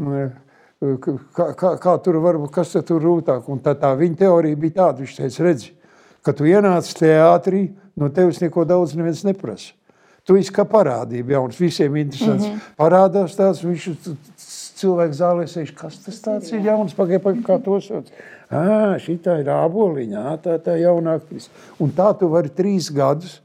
[0.01, 0.27] nu,
[1.33, 3.49] kā, kā, kā tur var būt, kas tur grūtāk?
[3.49, 5.73] Un tā, tā viņa teorija bija tāda, viņš teica, redzi,
[6.25, 9.73] ka tu ienāc teātrī, no tevis neko daudz neviens neprasa.
[10.27, 12.45] Tu esi kā parādība jauns, visiem interesants.
[12.45, 12.73] Mm -hmm.
[12.77, 13.85] Parādās tās, viņš
[14.77, 18.09] cilvēks zālē sēž, kas tas tāds ir jauns, pagaid, pagaid, kā to sauc.
[18.47, 21.51] Ā, šitā ir āboliņa, tā tā jauna aktrise.
[21.83, 23.39] Un tā tu vari trīs gadus,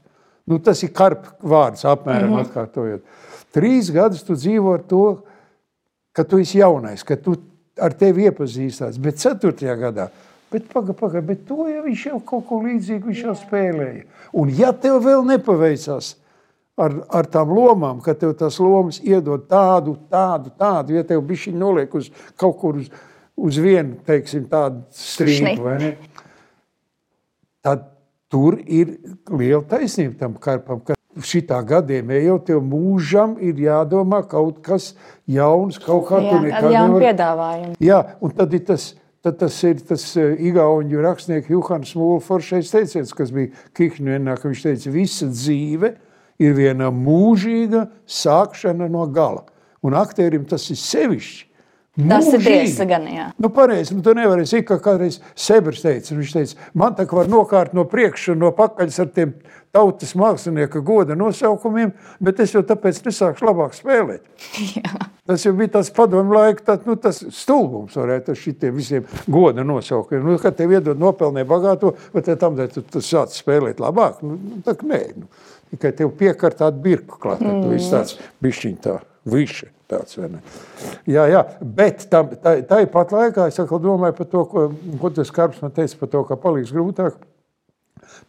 [0.47, 2.47] nu tas ir karp vārds apmēram mm -hmm.
[2.47, 3.01] atkārtojot.
[3.53, 5.23] Trīs gadus tu dzīvo ar to,
[6.13, 7.35] ka tu esi jaunais, ka tu
[7.77, 10.09] ar tevi iepazīstās, bet ceturtajā gadā
[10.53, 14.03] Bet, pagaidi, pagaidi, bet to jau viņš jau kaut ko līdzīgu viņš jau spēlēja.
[14.37, 16.11] Un, ja tev vēl nepaveicās,
[16.79, 21.59] ar, ar tām lomām, ka tev tās lomas iedod tādu, tādu, tādu, ja tev bišķiņ
[21.59, 22.09] noliek uz
[22.39, 22.89] kaut kur uz,
[23.37, 24.83] uz vienu, teiksim, tādu
[25.81, 25.93] ne?
[27.63, 27.85] Tad
[28.33, 28.97] tur ir
[29.29, 34.91] liela taisnība tam karpam, ka šitā gadiem ejot, tev mūžam ir jādomā kaut kas
[35.29, 37.05] jauns, kaut kā Jā, tu nekad nevar.
[37.05, 37.77] piedāvājumu.
[37.85, 38.87] Jā, un tad ir tas,
[39.23, 44.49] tad tas ir tas uh, igauņu rakstnieks Juhans Mūla foršais teiciens, kas bija Kihņuenā, ka
[44.49, 49.45] viņš teica, visa dzīve– ir viena mūžīga sākšana no gala.
[49.83, 51.49] Un aktierim tas ir sevišķi.
[51.93, 52.39] Tas Mūžīgi.
[52.39, 53.25] ir tiesa, gan jā.
[53.37, 56.15] Nu, pareizi, nu, tu nevari zināt, kā kādreiz Sebers teica.
[56.17, 59.35] Viņš teica, man tā kā var nokārt no priekša un no pakaļas ar tiem
[59.73, 64.25] tautas mākslinieka goda nosaukumiem, bet es jau tāpēc nesākšu labāk spēlēt.
[64.79, 65.05] Jā.
[65.29, 69.61] Tas jau bija tāds padomu laika, tā, nu, tas stulbums varētu ar šitiem visiem goda
[69.61, 70.25] nosaukumiem.
[70.33, 74.25] Nu, kad tev iedod nopelnē bagāto, vai te tam, tu, tu sāc spēlēt labāk?
[74.25, 75.29] Nu, tā nē, nu.
[75.73, 77.63] Tikai tev piekar tādu birku klāt, mm.
[77.65, 78.99] tu esi tāds bišķiņ tā,
[79.33, 80.41] viši tāds, vai ne?
[81.09, 81.41] Jā, jā,
[81.79, 84.67] bet tam, tā, tāpat laikā es atkal domāju par to, ko,
[85.01, 87.17] ko tas Karps man teica par to, ka paliks grūtāk.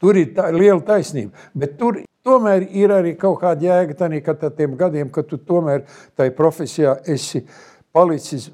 [0.01, 4.37] Tur ir tā, liela taisnība, bet tur tomēr ir arī kaut kāda jēga tanī, ka
[4.49, 5.85] tiem gadiem, kad tu tomēr
[6.17, 7.45] tai profesijā esi
[7.95, 8.49] palicis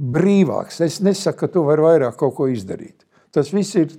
[0.00, 0.80] brīvāks.
[0.84, 3.06] Es nesaku, ka tu vari vairāk kaut ko izdarīt.
[3.34, 3.92] Tas viss ir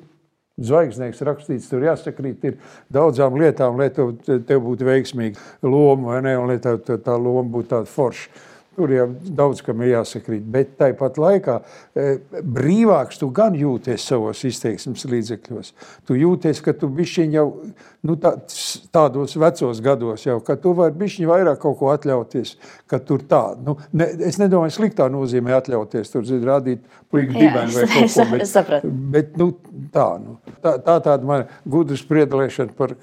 [0.61, 2.57] Zvaigznēs rakstīts, tur jāsakrīt ir
[2.93, 7.17] daudzām lietām, lai tev, tev būtu veiksmīga loma, vai ne, un lai tā, tā, tā
[7.17, 8.29] loma būtu tāda forša.
[8.89, 11.57] Jau daudz kam ir jāsakrīt, bet tāpat laikā
[11.93, 12.07] e,
[12.41, 15.73] brīvāks tu gan jūties savos izteiksmes līdzekļos.
[16.07, 17.45] Tu jūties, ka tu bišķiņ jau
[18.07, 18.33] nu, tā,
[18.93, 22.55] tādos vecos gados jau, ka tu vari bišķiņ vairāk kaut ko atļauties,
[23.07, 23.43] tur tā.
[23.61, 28.27] Nu, ne, es nedomāju sliktā nozīmē atļauties, tur zid rādīt pliku dibeni vai kaut ko,
[28.33, 29.51] bet, bet nu,
[29.93, 32.97] tā, nu, tā, tā tāda man gudras priedalēšana par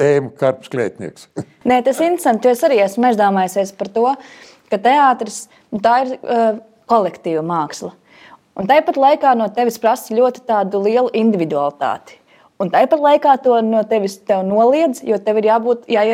[0.00, 1.28] tēmu karps klētnieks.
[1.68, 4.06] Nē, tas ir interesanti, jo es arī esmu meždāmājusies par to,
[4.72, 7.92] ka teātris nu, ir uh, kolektīva māksla.
[8.58, 10.44] Un tāpat laikā no tevis prasa ļoti
[10.76, 12.18] lielu individualitāti.
[12.60, 16.04] Un tāpat laikā to no tevis te noliedz, jo tev ir jābūt, jā,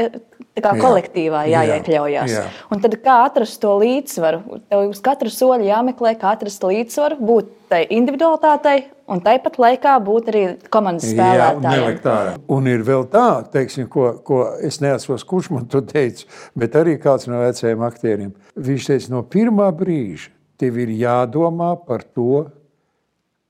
[0.65, 2.33] kā kolektīvā jāiekļaujas.
[2.33, 2.67] Jā, jā.
[2.73, 4.61] Un tad kā atrast to līdzsvaru?
[4.69, 10.31] Tev uz katru soļu jāmeklē, kā atrast līdzsvaru, būt tai individualitātei un tāpat laikā būt
[10.33, 10.43] arī
[10.73, 11.99] komandas spēlētājiem.
[12.05, 12.23] Jā,
[12.55, 16.97] un ir vēl tā, teiksim, ko, ko es neatceros, kurš man to teica, bet arī
[17.01, 18.35] kāds no vecajiem aktieriem.
[18.57, 22.49] Viņš teica, no pirmā brīža tev ir jādomā par to,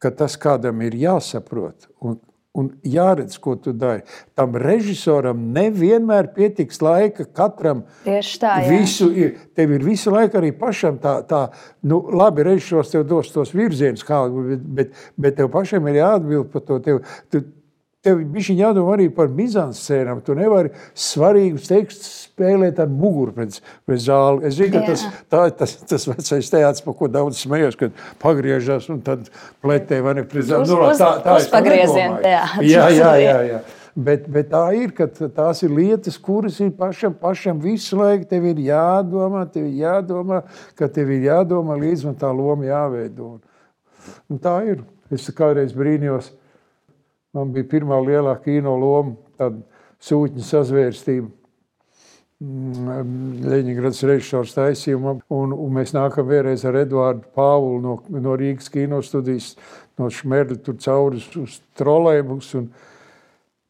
[0.02, 1.88] ka tas kādam ir jāsaprot.
[2.04, 2.18] Un,
[2.58, 4.02] un jāredz, ko tu dari.
[4.38, 7.84] Tam režisoram nevienmēr pietiks laika katram.
[8.06, 8.72] Tieši tā, jā.
[8.72, 9.10] Visu,
[9.58, 11.44] tev ir visu laiku arī pašam tā, tā
[11.86, 16.50] nu, labi, režisors tev dos tos virzienus, kā, bet, bet, bet tev pašam ir jāatbild
[16.52, 16.80] par to.
[16.84, 17.00] Tev,
[17.32, 17.44] tu,
[18.06, 20.20] Tev bija jādomā arī par mizanscēnām.
[20.22, 23.58] Tu nevari svarīgus tekstus spēlēt ar muguru pret,
[23.88, 24.44] pret zāli.
[24.46, 28.86] Es zinu, ka tas, tā, tas, tas vecais teātris, par ko daudz smējos, kad pagriežas
[28.94, 29.26] un tad
[29.64, 30.70] pletē vai ne pret zāli.
[30.70, 32.70] Nu, tā, tā uz pagriezienu teātris.
[32.70, 33.36] Jā, jā, jā.
[33.50, 33.60] jā.
[33.98, 38.28] Bet, bet tā ir, ka tās ir lietas, kuras ir pašam, pašam visu laiku.
[38.30, 40.44] Tev ir jādomā, tev ir jādomā,
[40.78, 43.40] ka tev ir jādomā līdz un tā loma jāveido.
[44.30, 44.86] Un tā ir.
[45.10, 46.28] Es kādreiz brīnījos,
[47.38, 49.62] Man bija pirmā lielā kino loma, tāda
[50.02, 51.30] sūtņa sazvērstība.
[52.38, 58.70] Mm, Leņķis režisors taisījuma, un, un mēs nākam vēlreiz ar Eduardu Pāvulu no, no Rīgas
[58.70, 59.56] kino studijas,
[59.98, 62.68] no Šmerļa tur cauri uz trolēbus un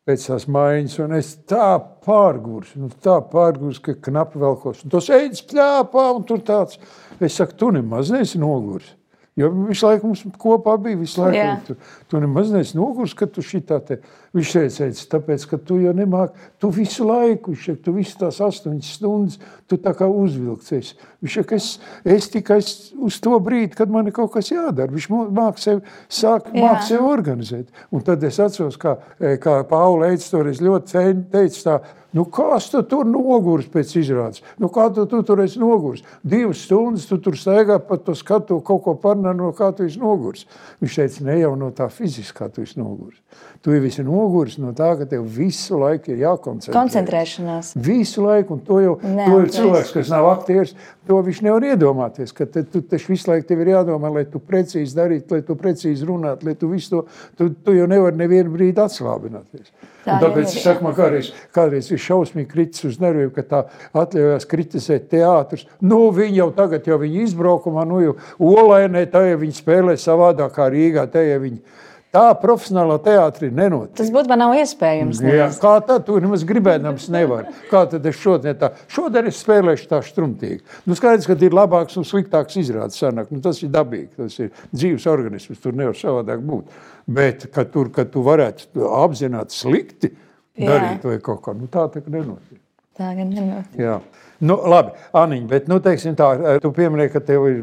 [0.08, 1.70] pēc tās maiņas, un es tā
[2.04, 6.76] pārgurs, nu tā pārgurs, ka knapi velkos, un tos eidz pļāpā, un tur tāds,
[7.20, 8.92] es saku, tu nemaz neesi nogurs.
[9.38, 10.98] Jo visu laiku mums kopā bija.
[10.98, 11.60] Visu laiku yeah.
[11.66, 11.76] tu,
[12.10, 14.00] tu nemaz neesi nogurs, ka tu šitā te.
[14.36, 18.90] Viņš teica, tāpēc, ka tu jau nemāki, tu visu laiku, šeit, tu visu tās astoņas
[18.98, 19.38] stundas,
[19.70, 20.92] tu tā kā uzvilksies.
[21.24, 21.68] Viņš saka, es,
[22.04, 24.92] es tikai uz to brīdi, kad man ir kaut kas jādara.
[24.92, 25.80] Viņš māk sev,
[26.12, 26.66] sāk, yeah.
[26.66, 27.72] māk sev organizēt.
[27.88, 31.78] Un tad es atceros, kā, e, kā Paula Eids toreiz ļoti teica tā,
[32.12, 34.40] Nu, kas tu tur noguris pēc izrādes?
[34.56, 36.00] Nu, kā tu, tu tur esi noguris?
[36.24, 40.00] Divas stundas tu tur staigā pa to skatu, kaut ko parunā, no kā tu esi
[40.00, 40.46] noguris.
[40.80, 43.20] Viņš teica, ne jau no tā fiziskā tu esi noguris.
[43.60, 46.74] Tu esi noguris no tā, ka tev visu laiku ir jākoncentrē.
[46.74, 47.72] Koncentrēšanās.
[47.88, 50.74] Visu laiku, un to jau ne, to ir cilvēks, kas nav aktieris,
[51.08, 54.42] to viņš nevar iedomāties, ka te, tu taču visu laiku tev ir jādomā, lai tu
[54.42, 57.04] precīzi darītu, lai tu precīzi runātu, lai tu visu to,
[57.38, 59.70] tu, tu jau nevar nevienu brīdi atslābināties.
[60.04, 63.64] Tā un tāpēc es saku, man kādreiz, kādreiz ir šausmīgi kritis uz nerviem, ka tā
[63.96, 65.66] atļaujās kritizēt teātrus.
[65.84, 70.54] Nu, viņi jau tagad, jau viņi izbraukumā, nu jau Olainē, tā jau viņi spēlē savādāk
[70.56, 71.60] kā Rīgā, tā jau viņi
[72.08, 73.92] Tā profesionālā teātrī nenotiek.
[73.98, 75.18] Tas būtu nav iespējams.
[75.28, 77.50] Jā, kā tā, tu nemaz gribēdams nevar.
[77.68, 80.62] Kā tad es šodien tā, šodien es spēlēšu tā strumtīgi.
[80.88, 83.28] Nu, skaidrs, ka ir labāks un sliktāks izrādes sanāk.
[83.34, 86.78] Nu, tas ir dabīgi, tas ir dzīves organisms, tur nevar savādāk būt.
[87.18, 90.14] Bet, ka tur, ka tu varētu apzināt slikti
[90.56, 91.10] darīt Jā.
[91.10, 92.62] vai kaut kā, nu tā tā nenotiek.
[92.96, 93.76] Tā gan nenotiek.
[93.84, 93.98] Jā.
[94.40, 96.32] Nu, labi, Aniņ, bet, nu, teiksim tā,
[96.64, 97.60] tu pieminēji, ka tev ir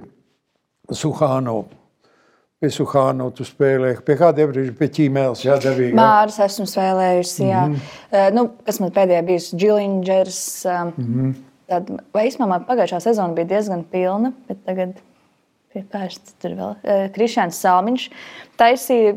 [0.93, 1.65] Suhānova
[2.65, 5.93] Pie Suhānu tu spēlēji, pie kādiem brīžiem, pie ķīmēles, jā, devīgi.
[5.93, 7.65] Māris esmu spēlējusi, jā.
[7.67, 8.33] Mm -hmm.
[8.33, 10.39] nu, kas man pēdējā bijusi Džilingers.
[10.65, 11.35] Mm -hmm.
[11.69, 14.97] Tad, vai īstenībā pagājušā sezona bija diezgan pilna, bet tagad
[15.75, 18.07] Pērsts, tur vēl Krišāns Salmiņš
[18.57, 19.13] taisīja.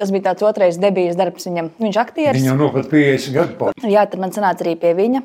[0.00, 1.70] Tas bija tāds otrais debijas darbs viņam.
[1.78, 2.42] Viņš aktieris.
[2.42, 3.74] Viņam nu pat 50 gadu pār.
[3.84, 5.22] Jā, tad man sanāca arī pie viņa.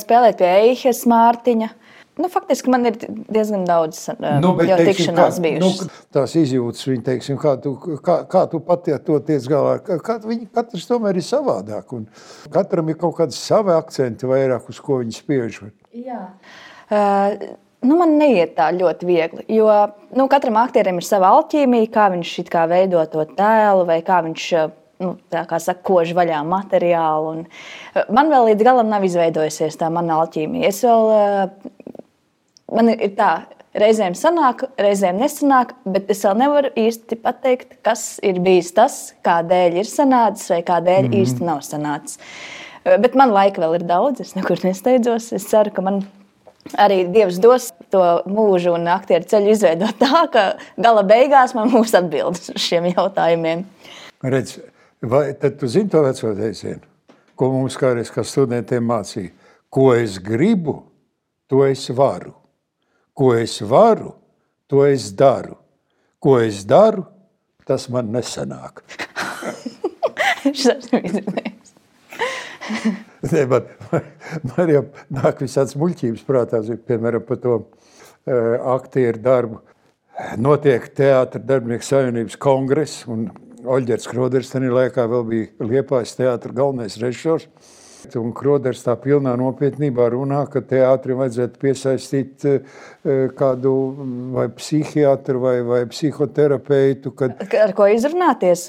[0.00, 1.70] Spēlēt pie Eihes Mārtiņa.
[2.18, 2.96] Nu, faktiski man ir
[3.30, 5.84] diezgan daudz uh, nu, bet, jau teiksim, tikšanās kā, bijušas.
[5.84, 9.76] Nu, tās izjūtas, viņi, teiksim, kā tu, kā, kā tu pati to tiec galā.
[9.84, 11.94] Kā, viņi katrs tomēr ir savādāk.
[11.94, 12.08] Un
[12.54, 15.62] katram ir kaut kādi savi akcenti vairāk, uz ko viņi spiež.
[15.94, 16.26] Jā.
[16.90, 19.44] Uh, Nu, man neiet tā ļoti viegli.
[19.54, 19.68] Jo
[20.18, 24.46] nu, katram aktierim ir sava alķīmija, kā viņš kā veido to tēlu, vai kā viņš
[25.04, 27.36] nu, kā saka, kož vaļā materiālu.
[27.36, 30.72] Un man vēl līdz galam nav izveidojusies tā mana alķīmija.
[30.72, 31.12] Es vēl
[32.72, 33.32] man ir tā,
[33.78, 39.80] reizēm sanāk, reizēm nesanāk, bet es vēl nevaru īsti pateikt, kas ir bijis tas, kādēļ
[39.82, 41.20] ir sanācis vai kādēļ mm -hmm.
[41.22, 42.18] īsti nav sanācis.
[42.84, 45.32] Bet man laika vēl ir daudz, es nekur nesteidzos.
[45.32, 46.06] Es ceru, ka man
[46.78, 50.44] arī Dievs dos to mūžu un aktieru ceļu izveidot tā, ka
[50.76, 53.64] gala beigās man būs atbildes uz šiem jautājumiem.
[54.22, 54.58] Redz,
[55.02, 56.80] vai tad tu zini to veco teicienu,
[57.36, 59.30] ko mums kādreiz kā studentiem mācīja?
[59.68, 60.82] Ko es gribu,
[61.48, 62.37] to es varu.
[63.18, 64.12] Ko es varu,
[64.70, 65.56] to es daru.
[66.22, 67.04] Ko es daru,
[67.66, 68.84] tas man nesanāk.
[73.32, 73.66] ne, man,
[74.52, 77.66] man jau nāk visāds muļķības prātā, piemēram, par to uh,
[78.76, 79.60] aktieru darbu.
[80.42, 83.28] Notiek teātra darbinieku savienības kongress, un
[83.68, 87.48] Oļģers Kroders tajā laikā vēl bija Liepājas teātra galvenais režisors.
[88.18, 92.46] Un Kroders tā pilnā nopietnībā runā, ka teātrim vajadzētu piesaistīt
[93.38, 93.72] kādu
[94.36, 97.12] vai psihiatru vai, vai psihoterapeitu.
[97.18, 98.68] Kad, Ar ko izrunāties?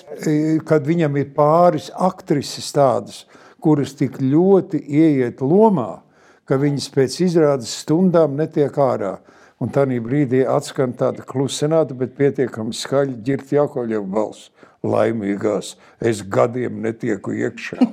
[0.66, 3.24] Kad viņam ir pāris aktrises tādas,
[3.62, 6.02] kuras tik ļoti ieiet lomā,
[6.50, 9.20] ka viņas pēc izrādes stundām netiek ārā.
[9.60, 14.50] Un tā brīdī atskan tāda klusenāta, bet pietiekami skaļa ģirta Jakovļeva balss.
[14.86, 17.78] Laimīgās, es gadiem netieku iekšā.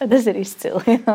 [0.00, 1.00] Tas ir izcili.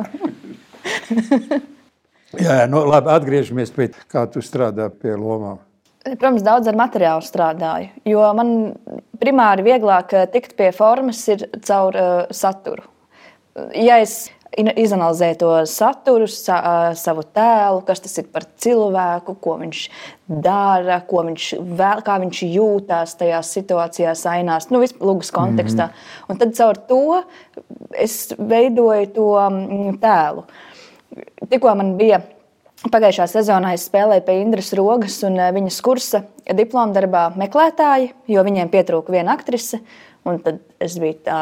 [2.36, 5.62] Jā, jā nu, labi, atgriežamies pie kā tu strādā pie lomām.
[6.04, 8.50] Protams, daudz ar materiālu strādāju, jo man
[9.22, 12.84] primāri vieglāk tikt pie formas ir caur uh, saturu.
[13.72, 16.58] Ja es izanalizē to saturu, sa,
[16.96, 19.82] savu tēlu, kas tas ir par cilvēku, ko viņš
[20.28, 25.90] dara, ko viņš vēl, kā viņš jūtās tajās situācijās, ainās, nu, vispār lūgas kontekstā.
[25.90, 26.30] Mm -hmm.
[26.30, 27.24] Un tad caur to
[27.92, 29.28] es veidoju to
[30.02, 30.44] tēlu.
[31.50, 32.22] Tikko man bija
[32.92, 36.22] Pagājušā sezonā es spēlēju pie Indras Rogas un viņas kursa
[36.54, 39.80] diploma darbā meklētāji, jo viņiem pietrūka viena aktrise.
[40.26, 41.40] Tad es biju tā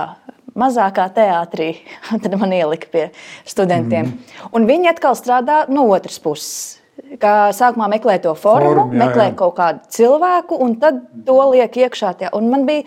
[0.60, 1.74] mazākā teātrī,
[2.24, 3.10] tad man ielika pie
[3.46, 4.14] studentiem.
[4.14, 4.48] Mm.
[4.54, 6.80] Un viņi atkal strādā no otras puses.
[7.18, 9.36] Kā sākumā meklē to formu, Form, jā, meklē jā.
[9.38, 12.12] kaut kādu cilvēku, un tad to liek iekšā.
[12.20, 12.30] Tajā.
[12.38, 12.86] Un man bija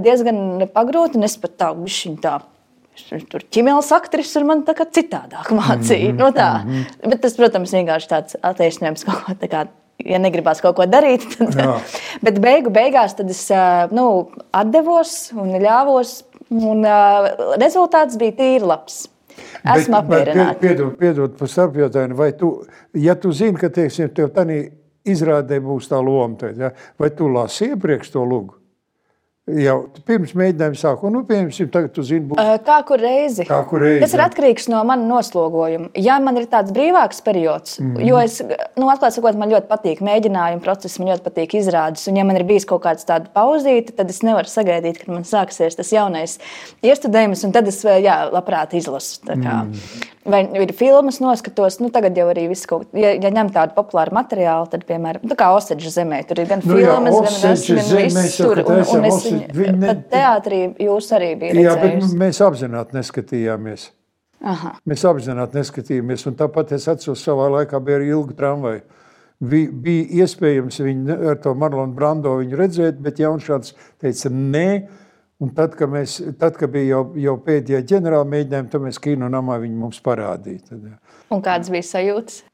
[0.00, 1.74] diezgan pagrūti, un es pat tā,
[2.24, 2.38] tā
[3.30, 6.12] tur ķīmijas aktris ir man tā kā citādāk mācīja.
[6.12, 6.18] Mm -hmm.
[6.18, 6.64] no tā.
[6.64, 7.10] mm -hmm.
[7.10, 9.70] Bet tas, protams, vienkārši tāds attieksmes kaut ko tādu.
[10.04, 11.54] Ja negribās kaut ko darīt, tad.
[11.54, 11.80] Jā.
[12.22, 13.50] Bet beigu beigās es
[13.90, 19.06] nu, atdevos un ļāvos Un, uh, rezultāts bija tīri labs.
[19.62, 20.58] Esmu apmierināta.
[20.60, 22.52] Piedod, piedod par starpjautājumu, vai tu,
[22.98, 24.58] ja tu zini, ka teiksim, tev tādā
[25.08, 28.61] izrādē būs tā loma, tad, ja, vai tu lasi iepriekš to lūgu?
[29.50, 32.38] Jau pirms mēģinājuma sākuma, nu, piemēram, tagad tu zini, būs.
[32.62, 33.42] Kā kur reizi?
[33.48, 34.04] Kā kur reizi?
[34.04, 35.88] Tas ir atkarīgs no manas noslogojuma.
[35.98, 38.06] Ja man ir tāds brīvāks periods, mm -hmm.
[38.06, 38.38] jo es,
[38.78, 42.38] nu, atklāti sakot, man ļoti patīk mēģinājuma process, man ļoti patīk izrādes, un ja man
[42.38, 46.38] ir bijis kaut kāds tāds pauzīte, tad es nevaru sagaidīt, kad man sāksies tas jaunais
[46.80, 49.18] iestudējums, un tad es, jā, labprāt izlasu.
[49.26, 49.74] Mm.
[50.22, 53.74] Vai ir filmas noskatos, nu tagad jau arī viss kaut kas, ja, ja ņem tādu
[53.74, 57.40] populāru materiālu, tad, piemēram, tā kā Oseģa zemē, tur ir gan nu, filmas, jā, gan
[57.42, 58.62] tas, gan viss tur.
[58.62, 59.96] Un, un es viņu, viņi ne...
[60.12, 63.90] teātrī jūs arī bija Jā, bet mēs apzināti neskatījāmies.
[64.52, 64.74] Aha.
[64.90, 68.82] Mēs apzināti neskatījāmies, un tāpat es atceros savā laikā bija arī ilga tramvaja.
[69.42, 74.66] Bija, bija iespējams viņu ar to Marlonu Brando viņu redzēt, bet Jaunšāds teica, nē,
[75.42, 79.26] Un tad, kad, mēs, tad, kad bija jau, jau pēdējie ģenerāli mēģinājumi, tad mēs kino
[79.32, 80.68] namā viņi mums parādīja.
[80.68, 80.84] Tad.
[81.34, 82.44] Un kādas bija sajūtas?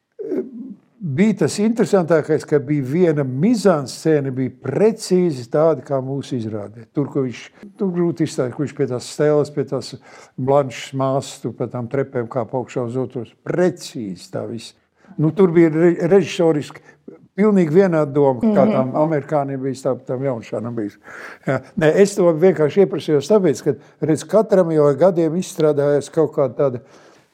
[0.98, 6.88] Bija tas interesantākais, ka bija viena mizāna scēna, bija precīzi tāda, kā mūsu izrādē.
[6.96, 7.42] Tur, kur viņš
[7.78, 9.92] tur grūti izstāstīt, kur viņš pie tās stēles, pie tās
[10.34, 13.30] blanšas māsas, tur pie tām trepēm kā paukšā uz otros.
[13.46, 14.74] Precīzi tā viss.
[15.22, 15.70] Nu, tur bija
[16.10, 16.82] režisoriski
[17.38, 18.72] Pilnīgi vienāda doma, kā mhm.
[18.74, 20.96] tam amerikāņiem bija, tā tam jaunšanam bija.
[21.46, 21.60] Ja.
[21.78, 23.74] Nē, es to vienkārši ieprasījos tāpēc, ka
[24.08, 26.80] redz, katram jau ar gadiem izstrādājas kaut kāda tāda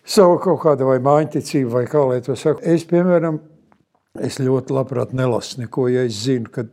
[0.04, 2.60] savu kaut kāda vai mājiņticība, vai kā lai to saka.
[2.68, 3.40] Es, piemēram,
[4.20, 6.66] es ļoti labprāt nelasu neko, ja es zinu, ka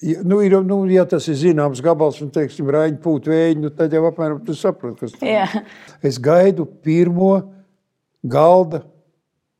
[0.00, 3.70] Ja, nu, ir, nu, ja tas ir zināms gabals, un teiksim, rāņķi pūt vēju, nu,
[3.72, 5.62] tad jau apmēram tu saproti, kas tas ir.
[6.04, 7.30] Es gaidu pirmo
[8.20, 8.82] galda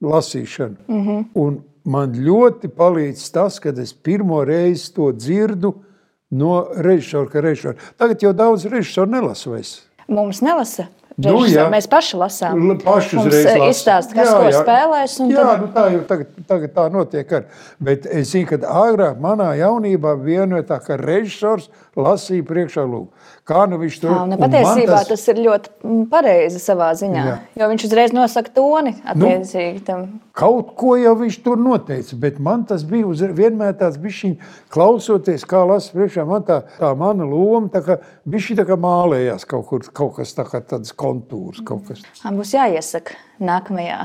[0.05, 0.77] lasīšanu.
[0.89, 1.25] Mm -hmm.
[1.35, 5.73] Un man ļoti palīdz tas, kad es pirmo reizi to dzirdu
[6.31, 7.75] no režisora.
[7.97, 9.87] Tagad jau daudz režisoru nelasa vairs.
[10.09, 10.87] Mums nelasa.
[11.17, 11.65] Nu, jā.
[11.73, 12.75] Mēs paši lasām.
[12.83, 14.61] Paši uzreiz eh, izstāst, kas jā, jā.
[14.61, 15.15] spēlēs.
[15.33, 15.63] Jā, tad...
[15.63, 17.33] nu tā jau tagad, tagad tā notiek.
[17.39, 17.47] Ar.
[17.81, 23.09] Bet es zinu, ka agrāk manā jaunībā viena no tā, ka režisors lasīja priekšā lūgu.
[23.47, 24.37] Kā nu viņš to dara?
[24.41, 25.11] Patiesībā tas...
[25.13, 27.21] tas ir ļoti pareizi savā ziņā.
[27.29, 27.37] Jā.
[27.61, 30.03] Jo viņš uzreiz nosaka toni attiecīgi nu, tam.
[30.37, 34.35] Kaut ko jau viņš tur noteica, bet man tas bija uz, vienmēr tāds bišķiņ,
[34.75, 39.47] klausoties, kā lasa priekšā, man tā, tā mana loma, tā kā bišķi tā kā mālējās
[39.47, 42.03] kaut kur, kaut kas tā kā tādas kontūras, kaut kas.
[42.27, 44.03] Man būs jāiesaka nākamajā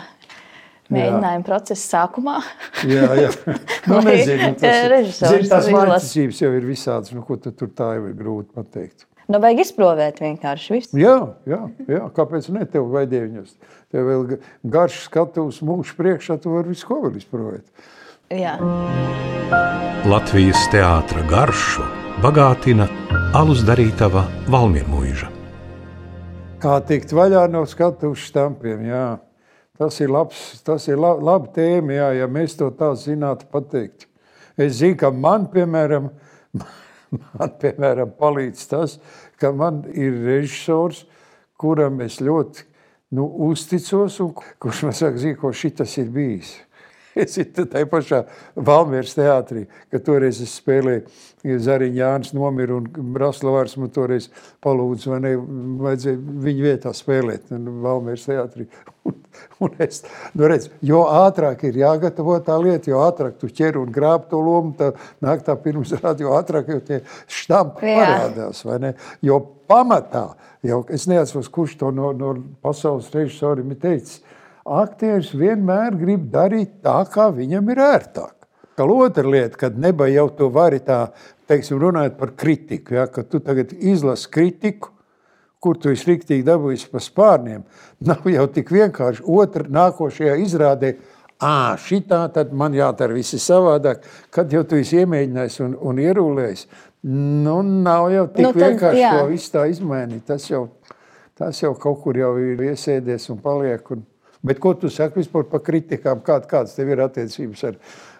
[0.91, 2.41] mēģinājuma procesa sākumā.
[2.85, 3.33] jā, jā.
[3.89, 8.11] Nu, nezinu, tas, zin, tās mācības jau ir visādas, nu, ko tu tur tā jau
[8.11, 9.07] ir grūti pateikt.
[9.31, 10.97] Nu, vajag izprovēt vienkārši visu.
[10.99, 11.15] Jā,
[11.47, 12.01] jā, jā.
[12.15, 12.65] kāpēc ne?
[12.67, 13.53] Tev vajadzēja viņus.
[13.93, 14.25] Tev vēl
[14.73, 17.63] garš skatuves mūžs priekšā, tu vari visu ko vēl izprovēt.
[18.35, 18.57] Jā.
[20.11, 21.85] Latvijas teātra garšu
[22.19, 22.89] bagātina
[23.37, 25.31] alus darītava Valmiermuiža.
[26.61, 29.05] Kā tikt vaļā no skatuves štampiem, jā.
[29.79, 34.09] Tas ir labs, tas ir lab, laba tēma, jā, ja mēs to tā zinātu pateikt.
[34.59, 36.11] Es zinu, ka man, piemēram,
[36.59, 36.79] man,
[37.61, 38.97] piemēram, palīdz tas,
[39.41, 41.05] ka man ir režisors,
[41.59, 42.67] kuram es ļoti
[43.17, 46.57] nu, uzticos, un kurš man saka, zina, ko šitas ir bijis.
[47.11, 48.21] Es esmu tajā pašā
[48.55, 51.01] Valmieras teātrī, kad toreiz es spēlēju,
[51.43, 54.29] ja Zariņa Jānis nomira un Braslavārs man toreiz
[54.63, 55.33] palūdza, vai ne,
[55.83, 58.69] vajadzēja viņa vietā spēlēt Valmieras teātrī.
[59.03, 59.17] Un,
[59.63, 60.01] un es,
[60.37, 64.41] nu redz, jo ātrāk ir jāgatavo tā lieta, jo ātrāk tu ķer un grāb to
[64.41, 64.91] lomu, tā
[65.23, 67.01] nāk tā pirms rādi, jo ātrāk jau tie
[67.31, 68.63] štampi parādās?
[69.25, 69.39] Jo
[69.71, 70.27] pamatā,
[70.65, 74.21] jau es neatceros, kurš to no, no pasaules režisoriem ir teicis,
[74.65, 78.35] aktieris vienmēr grib darīt tā, kā viņam ir ērtāk.
[78.77, 81.11] Kā otra lieta, kad neba jau to vari tā,
[81.51, 84.93] teiksim, runājot par kritiku, ja, kad tu tagad izlasi kritiku,
[85.61, 87.63] kur tu esi riktīgi dabūjis pa spārniem,
[88.09, 90.95] nav jau tik vienkārši otra nākošajā izrādē,
[91.41, 96.65] ā, šitā tad man jādara visi savādāk, kad jau tu esi iemēģinājis un, un ierūlējis,
[97.45, 99.17] nu, nav jau tik nu, tad, vienkārši jā.
[99.17, 100.65] to visu tā izmainīt, tas jau,
[101.37, 104.05] tas jau kaut kur jau ir iesēdies un paliek, un,
[104.41, 106.21] Bet ko tu saki vispār par kritikām?
[106.25, 107.75] Kād, kādas tev ir attiecības ar,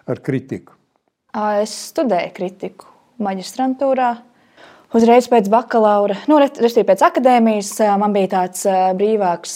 [0.06, 0.76] ar kritiku?
[1.58, 2.90] Es studēju kritiku
[3.22, 4.12] maģistrantūrā.
[4.92, 7.70] Uzreiz pēc bakalaura, nu, respektīvi pēc akadēmijas,
[8.00, 8.66] man bija tāds
[8.98, 9.54] brīvāks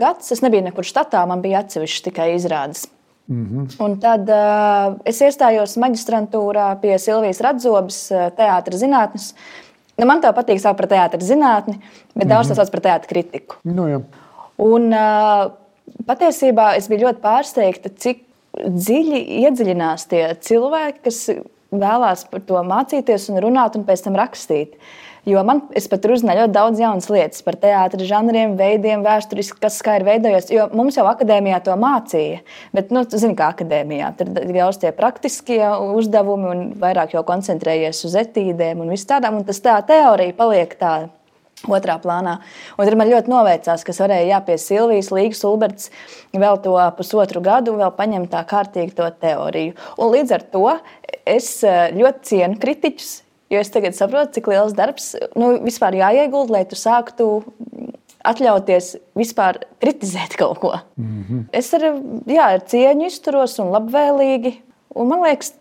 [0.00, 0.32] gads.
[0.34, 2.88] Es nebiju nekur štatā, man bija atsevišķi tikai izrādes.
[3.28, 3.84] Mm -hmm.
[3.84, 7.98] Un tad uh, es iestājos maģistrantūrā pie Silvijas Radzobas,
[8.36, 9.34] teātris zinātnes.
[9.98, 12.28] Nu, man tā patīk saukt par teātris zinātni, bet mm -hmm.
[12.28, 13.56] daudz tas sauc par teātris kritiku.
[13.64, 14.00] Nu, jā.
[14.56, 15.50] Un, uh,
[16.06, 18.24] patiesībā es biju ļoti pārsteigta, cik
[18.58, 21.30] dziļi iedziļinās tie cilvēki, kas
[21.74, 24.78] vēlās par to mācīties, un runāt, un pēc tam rakstīt.
[25.28, 29.76] Jo man pat tur uzzināju ļoti daudz jaunas lietas par teātriem, žanriem, veidiem, vēsturiski, kas
[29.84, 30.48] kā ir veidojies.
[30.54, 32.40] Jo mums jau akadēmijā to mācīja.
[32.72, 35.60] Bet, nu, zini, kā akadēmijā tur ir daudz tie praktiskie
[35.98, 39.42] uzdevumi, un vairāk jau koncentrējies uz etīdēm un viss tādām.
[39.42, 41.12] Un tas tā teorija paliek tāda
[41.66, 42.38] otrā plānā.
[42.76, 45.90] Un tad man ļoti noveicās, ka es varēju jā, pie Silvijas Līgas Ulberts
[46.36, 49.74] vēl to pusotru gadu vēl paņemt tā kārtīgi to teoriju.
[49.98, 50.66] Un līdz ar to
[51.26, 53.12] es eh, ļoti cienu kritiķus,
[53.50, 57.30] jo es tagad saprotu, cik liels darbs nu, vispār jāiegulda, lai tu sāktu
[58.28, 60.74] atļauties vispār kritizēt kaut ko.
[60.98, 61.44] Mm -hmm.
[61.52, 61.86] Es ar,
[62.26, 64.54] jā, ar cieņu izturos un labvēlīgi.
[64.94, 65.54] Un man liekas,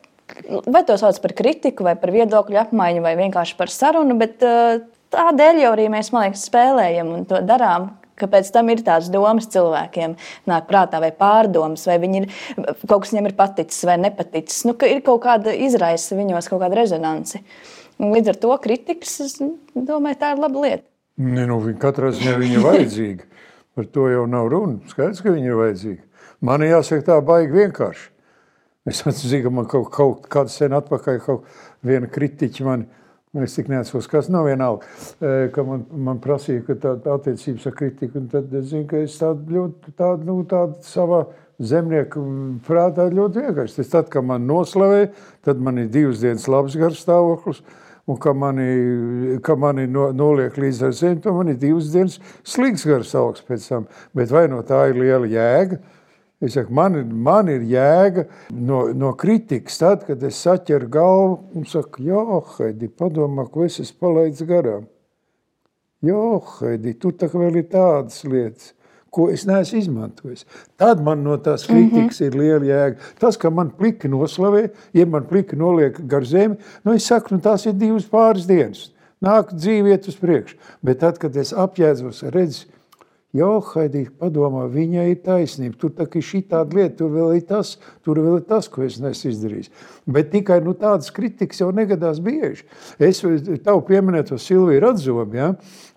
[0.66, 4.82] vai to sauc par kritiku, vai par viedokļu apmaiņu, vai vienkārši par sarunu, bet uh,
[5.14, 7.94] Tādēļ jau arī mēs liekas, spēlējam un to darām.
[8.18, 10.16] Kāpēc tam ir tādas domas cilvēkiem,
[10.50, 12.26] nāk prātā, vai pārdomas, vai ir,
[12.58, 14.64] kaut kas viņam ir paticis vai nepaticis.
[14.66, 17.44] Nu, ka ir kaut kāda izraisa viņos, kaut kāda rezonance.
[18.02, 20.88] Un līdz ar to kritikas, es domāju, tā ir laba lieta.
[21.22, 23.30] Ne, nu, katrā ziņā viņa ir vajadzīga.
[23.78, 24.82] Par to jau nav runa.
[24.90, 26.04] Skaidrs, ka viņa ir vajadzīga.
[26.50, 28.10] Man jāsaka, tā baigi vienkārši.
[28.88, 31.50] Es atceros, ka man kaut, kaut kādu sen atpakaļ kaut
[31.86, 32.86] viena kritiķa man
[33.44, 34.88] Es tik neatceros, kas nav vienalga,
[35.54, 39.18] ka man, man prasīja, ka tāda attiecības ar kritiku, un tad es zinu, ka es
[39.20, 41.26] tādu ļoti, tādu, nu, tādu savā
[41.58, 42.24] zemnieku
[42.68, 43.82] prātā ļoti vienkārši.
[43.82, 45.10] Tas tad, kad man noslavē,
[45.46, 47.62] tad man ir divas dienas labs garstāvoklis,
[48.08, 48.70] un ka mani,
[49.44, 52.18] ka mani no, noliek līdz ar zemi, to man ir divas dienas
[52.48, 53.88] slikts garstāvoklis pēc tam.
[54.18, 55.82] Bet vai no tā ir liela jēga?
[56.42, 61.66] Es saku, man, man ir jēga no, no kritikas, tad, kad es saķeru galvu un
[61.66, 64.86] saku, jo, Haidi, padomā, ko es esmu palaidis garām.
[66.06, 68.76] Jo, Haidi, tur tā vēl ir tādas lietas,
[69.10, 70.46] ko es neesmu izmantojis.
[70.78, 72.28] Tad man no tās kritikas mm -hmm.
[72.28, 72.98] ir liela jēga.
[73.20, 77.42] Tas, ka man pliki noslavē, ja man pliki noliek gar zemi, nu es saku, nu
[77.42, 78.92] tās ir divas pāris dienas.
[79.22, 80.58] Nāk dzīve iet uz priekšu.
[80.82, 82.68] Bet tad, kad es apjēdzos, redzu,
[83.36, 85.76] Jo, Haidī, padomā, viņai ir taisnība.
[85.82, 87.74] Tur ir šī tāda lieta, tur vēl ir tas,
[88.06, 89.72] tur vēl ir tas, ko es neesmu izdarījis.
[90.16, 92.64] Bet tikai nu, tādas kritikas jau negadās bieži.
[93.04, 95.36] Es tev pieminēju Silviju Radzobu.
[95.36, 95.50] Ja?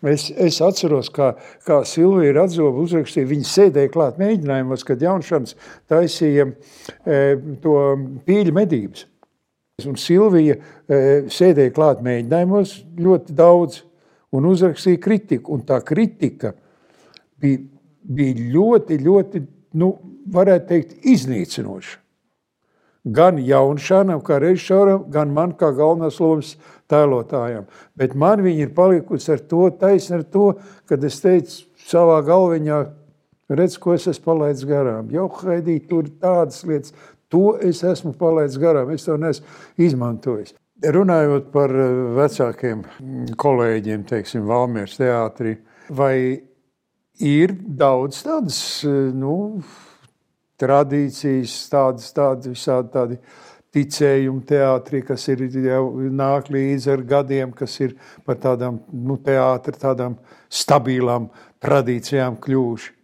[0.02, 1.36] Es, es atceros, kā,
[1.68, 5.54] kā Silvija Radzoba uzrakstīja, viņa sēdēja klāt mēģinājumos, kad Jaunšans
[5.88, 7.20] taisīja e,
[7.62, 7.76] to
[8.26, 9.04] pīļu medības.
[9.86, 10.98] Un Silvija e,
[11.30, 13.84] sēdēja klāt mēģinājumos ļoti daudz
[14.34, 15.54] un uzrakstīja kritiku.
[15.54, 16.56] Un tā kritika–
[17.40, 17.64] bija,
[18.02, 19.42] bija ļoti, ļoti,
[19.80, 19.90] nu,
[20.30, 21.98] varētu teikt, iznīcinoša.
[23.16, 26.52] Gan Jaunšanam, kā režisoram, gan man kā galvenās lomas
[26.90, 27.64] tēlotājam.
[27.96, 30.50] Bet man viņa ir palikusi ar to taisni ar to,
[30.88, 32.80] kad es teicu savā galviņā,
[33.56, 35.08] redz, ko es esmu palaidis garām.
[35.14, 36.92] Jau, Haidī, tur tādas lietas,
[37.32, 39.48] to es esmu palaidis garām, es to neesmu
[39.80, 40.52] izmantojis.
[40.80, 42.84] Runājot par eh, vecākiem
[43.40, 45.56] kolēģiem, teiksim, Valmieras teātrī,
[45.92, 46.14] vai
[47.20, 48.58] ir daudz tādas
[49.16, 49.62] nu,
[50.60, 53.18] tradīcijas, tādas, tādas visādi tādi
[53.74, 57.94] ticējumu teātrī, kas ir jau nāk līdzi ar gadiem, kas ir
[58.26, 60.16] par tādām nu, teātra, tādām
[60.50, 61.30] stabilām
[61.62, 62.96] tradīcijām kļuvuši.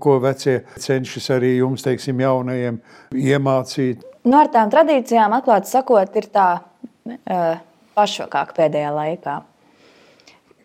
[0.00, 2.80] Ko vecie cenšas arī jums, teiksim, jaunajiem
[3.14, 4.02] iemācīt?
[4.24, 7.60] Nu, ar tām tradīcijām, atklāti sakot, ir tā uh,
[7.94, 9.36] pašvakāk pēdējā laikā.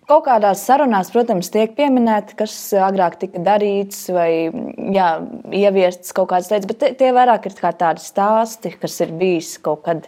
[0.09, 4.49] Kaut kādās sarunās, protams, tiek pieminēta, kas agrāk tika darīts vai
[4.95, 5.09] jā,
[5.53, 10.07] ieviests kaut kādas lietas, bet tie vairāk ir tādi stāsti, kas ir bijis kaut kad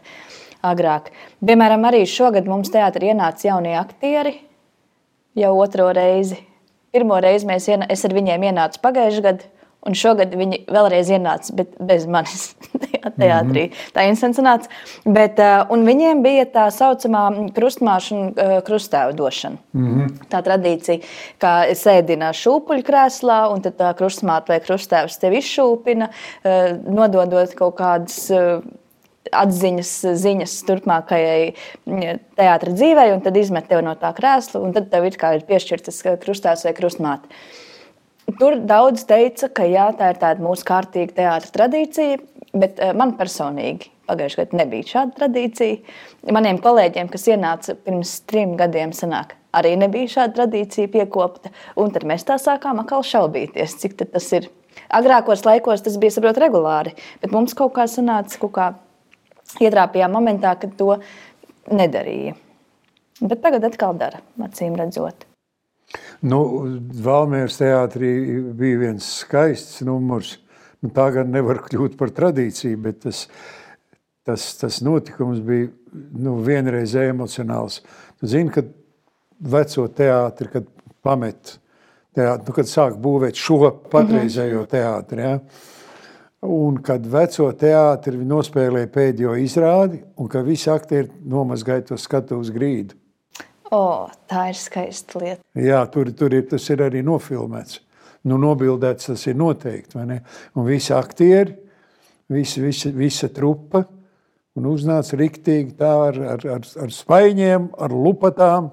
[0.66, 1.12] agrāk.
[1.46, 4.40] Piemēram, arī šogad mums teātrī ienāca jaunie aktieri
[5.38, 6.40] jau otro reizi.
[6.92, 9.52] Pirmo reizi mēs, es ar viņiem ienācu pagājušajā gadā.
[9.82, 12.52] Un šogad viņi vēlreiz ienāca, bet bez manis
[13.22, 13.64] teātrī.
[13.66, 13.94] Mm -hmm.
[13.96, 14.74] Tā inscenizācija.
[15.06, 17.24] Bet uh, viņiem bija tā saucamā
[17.56, 19.58] krustmāšu un uh, krustēvu došana.
[19.74, 20.12] Mm -hmm.
[20.30, 21.00] Tā tradīcija,
[21.38, 27.76] ka sēdina šūpuļu krēslā, un tad tā krustmāte vai krustēvs tevi izšūpina, uh, nododot kaut
[27.76, 28.30] kādas.
[29.32, 31.54] Atziņas, ziņas turpmākajai
[32.36, 36.02] teātris dzīvei, un tad izmet tevi no tā krēsla, un tad tev ir, ir piešķirtas
[36.20, 37.28] krustēvs vai krustmāte.
[38.40, 42.20] Tur daudz teica, ka jā, tā ir tāda mūsu kārtīga teātris tradīcija,
[42.54, 45.96] bet eh, man personīgi pagājušajā gadā nebija šāda tradīcija.
[46.36, 51.54] Maniem kolēģiem, kas ienāca pirms trim gadiem, sanāk, arī nebija šāda tradīcija piekopta.
[51.80, 54.50] Un tad mēs tā sākām atkal šaubīties, cik tas ir.
[54.92, 58.70] Agrākos laikos tas bija saprot, regulāri, bet mums kaut kā sanāca, kaut kā
[59.64, 60.96] ietrāpījām momentā, kad to
[61.72, 62.38] nedarīja.
[63.22, 65.31] Bet tagad atkal dara, acīm redzot.
[66.22, 66.42] Nu,
[67.02, 68.12] Valmieras teātrī
[68.58, 70.36] bija viens skaists numurs.
[70.82, 73.24] Nu, tā gan nevar kļūt par tradīciju, bet tas,
[74.26, 77.82] tas, tas notikums bija nu, vienreiz emocionāls.
[78.22, 78.70] Tu zini, kad
[79.42, 80.70] veco teātri, kad
[81.02, 81.58] pamet
[82.14, 84.72] teātri, nu, kad sāk būvēt šo patreizējo mhm.
[84.76, 85.38] teātri, ja?
[86.42, 92.50] un kad veco teātri nospēlēja pēdējo izrādi, un ka visi aktieri nomazgāja to skatu uz
[92.54, 92.98] grīdu.
[93.72, 95.40] O, tā ir skaista lieta.
[95.56, 97.80] Jā, tur, tur ir, tas ir arī nofilmēts.
[98.28, 99.98] Nu, nobildēts tas ir noteikti.
[99.98, 101.56] Un visi aktieri,
[102.32, 103.86] visi, visi, visa trupa,
[104.60, 108.70] un uznāca riktīgi tā ar, ar, ar, ar spaiņiem, ar lupatām.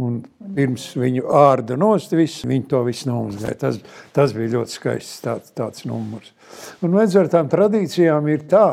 [0.00, 0.18] Un
[0.56, 3.58] pirms viņu ārda nost, visu, viņi to visu nomazgāja.
[3.60, 3.78] Tas,
[4.16, 6.32] tas bija ļoti skaists tāds, tāds numurs.
[6.84, 8.66] Un redz, ar tām tradīcijām ir tā.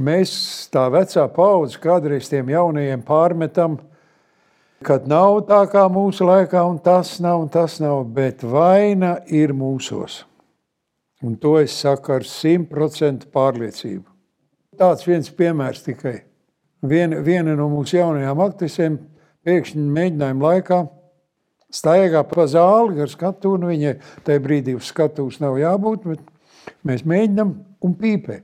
[0.00, 0.30] Mēs
[0.72, 3.76] tā vecā paudze kādreiz tiem jaunajiem pārmetam,
[4.82, 9.54] kad nav tā kā mūsu laikā, un tas nav, un tas nav, bet vaina ir
[9.56, 10.24] mūsos.
[11.24, 14.04] Un to es saku ar simtprocentu pārliecību.
[14.76, 16.18] Tāds viens piemērs tikai.
[16.84, 18.98] Viena, viena no mūsu jaunajām aktrisēm
[19.46, 20.82] pēkšņi mēģinājuma laikā
[21.74, 23.94] staigā pa zāli ar skatu, un viņai
[24.26, 27.54] tajā brīdī uz skatuves nav jābūt, bet mēs mēģinām
[27.84, 28.42] un pīpē.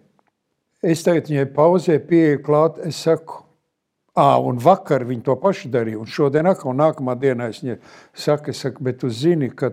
[0.81, 3.43] Es tagad viņai pauzē pieeju klāt, es saku,
[4.21, 7.79] À, un vakar viņi to pašu darīja, un šodien atkal nākamā dienā es viņai
[8.13, 9.73] saku, es saku, bet tu zini, ka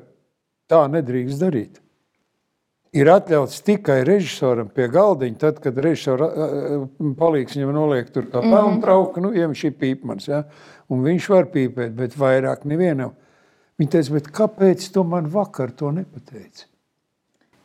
[0.72, 1.82] tā nedrīkst darīt.
[2.96, 6.30] Ir atļauts tikai režisoram pie galdiņa, tad, kad režisora
[7.20, 8.82] palīgs viņam noliek tur kā pelnu mhm.
[8.86, 10.46] trauku, nu, ja šī pīpmans, ja,
[10.94, 13.14] un viņš var pīpēt, bet vairāk nevienam.
[13.78, 16.66] Viņa teica, bet kāpēc tu man vakar to nepateici?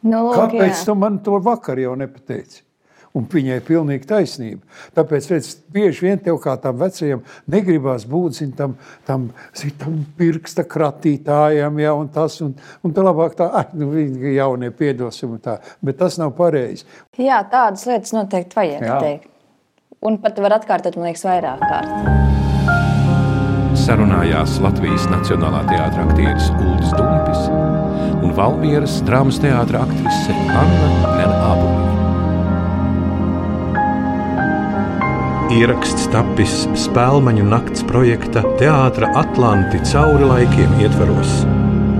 [0.03, 0.85] Nu, lūk, kāpēc jā.
[0.89, 2.65] tu man to vakar jau nepateici?
[3.13, 4.63] Un viņai ir pilnīgi taisnība.
[4.97, 7.21] Tāpēc, redz, bieži vien tev kā tam vecajam
[7.53, 9.27] negribās būt zin, tam, tam,
[9.59, 14.33] zin, tam pirksta kratītājam, ja, un tas, un, un tā labāk tā, ah, nu, viņi
[14.39, 15.59] jaunie piedosim un tā.
[15.85, 16.89] Bet tas nav pareizi.
[17.21, 18.99] Jā, tādas lietas noteikti vajag Jā.
[19.05, 19.29] teikt.
[20.03, 22.23] Un pat var atkārtot, man liekas, vairāk kārt.
[23.83, 27.47] Sarunājās Latvijas Nacionālā teātra aktieris Uldis Dumpis
[28.23, 31.39] un Valmieras drāmas teātra aktrise Anna Nena
[35.53, 41.43] Ieraksts tapis Spēlmaņu nakts projekta Teātra Atlanti cauri laikiem ietvaros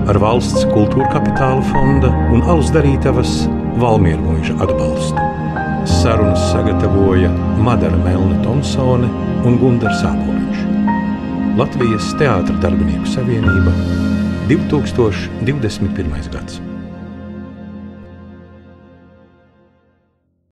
[0.09, 3.43] ar valsts kultūra kapitāla fonda un Alus darītavas
[3.77, 5.29] Valmieru mūža atbalstu.
[6.01, 7.29] Sarunas sagatavoja
[7.61, 9.13] Madara Melna Thompsone
[9.45, 10.67] un Gunārs Sāpoliņš.
[11.61, 13.77] Latvijas Teātra darbinieku savienība
[14.49, 16.31] 2021.
[16.33, 16.72] gads.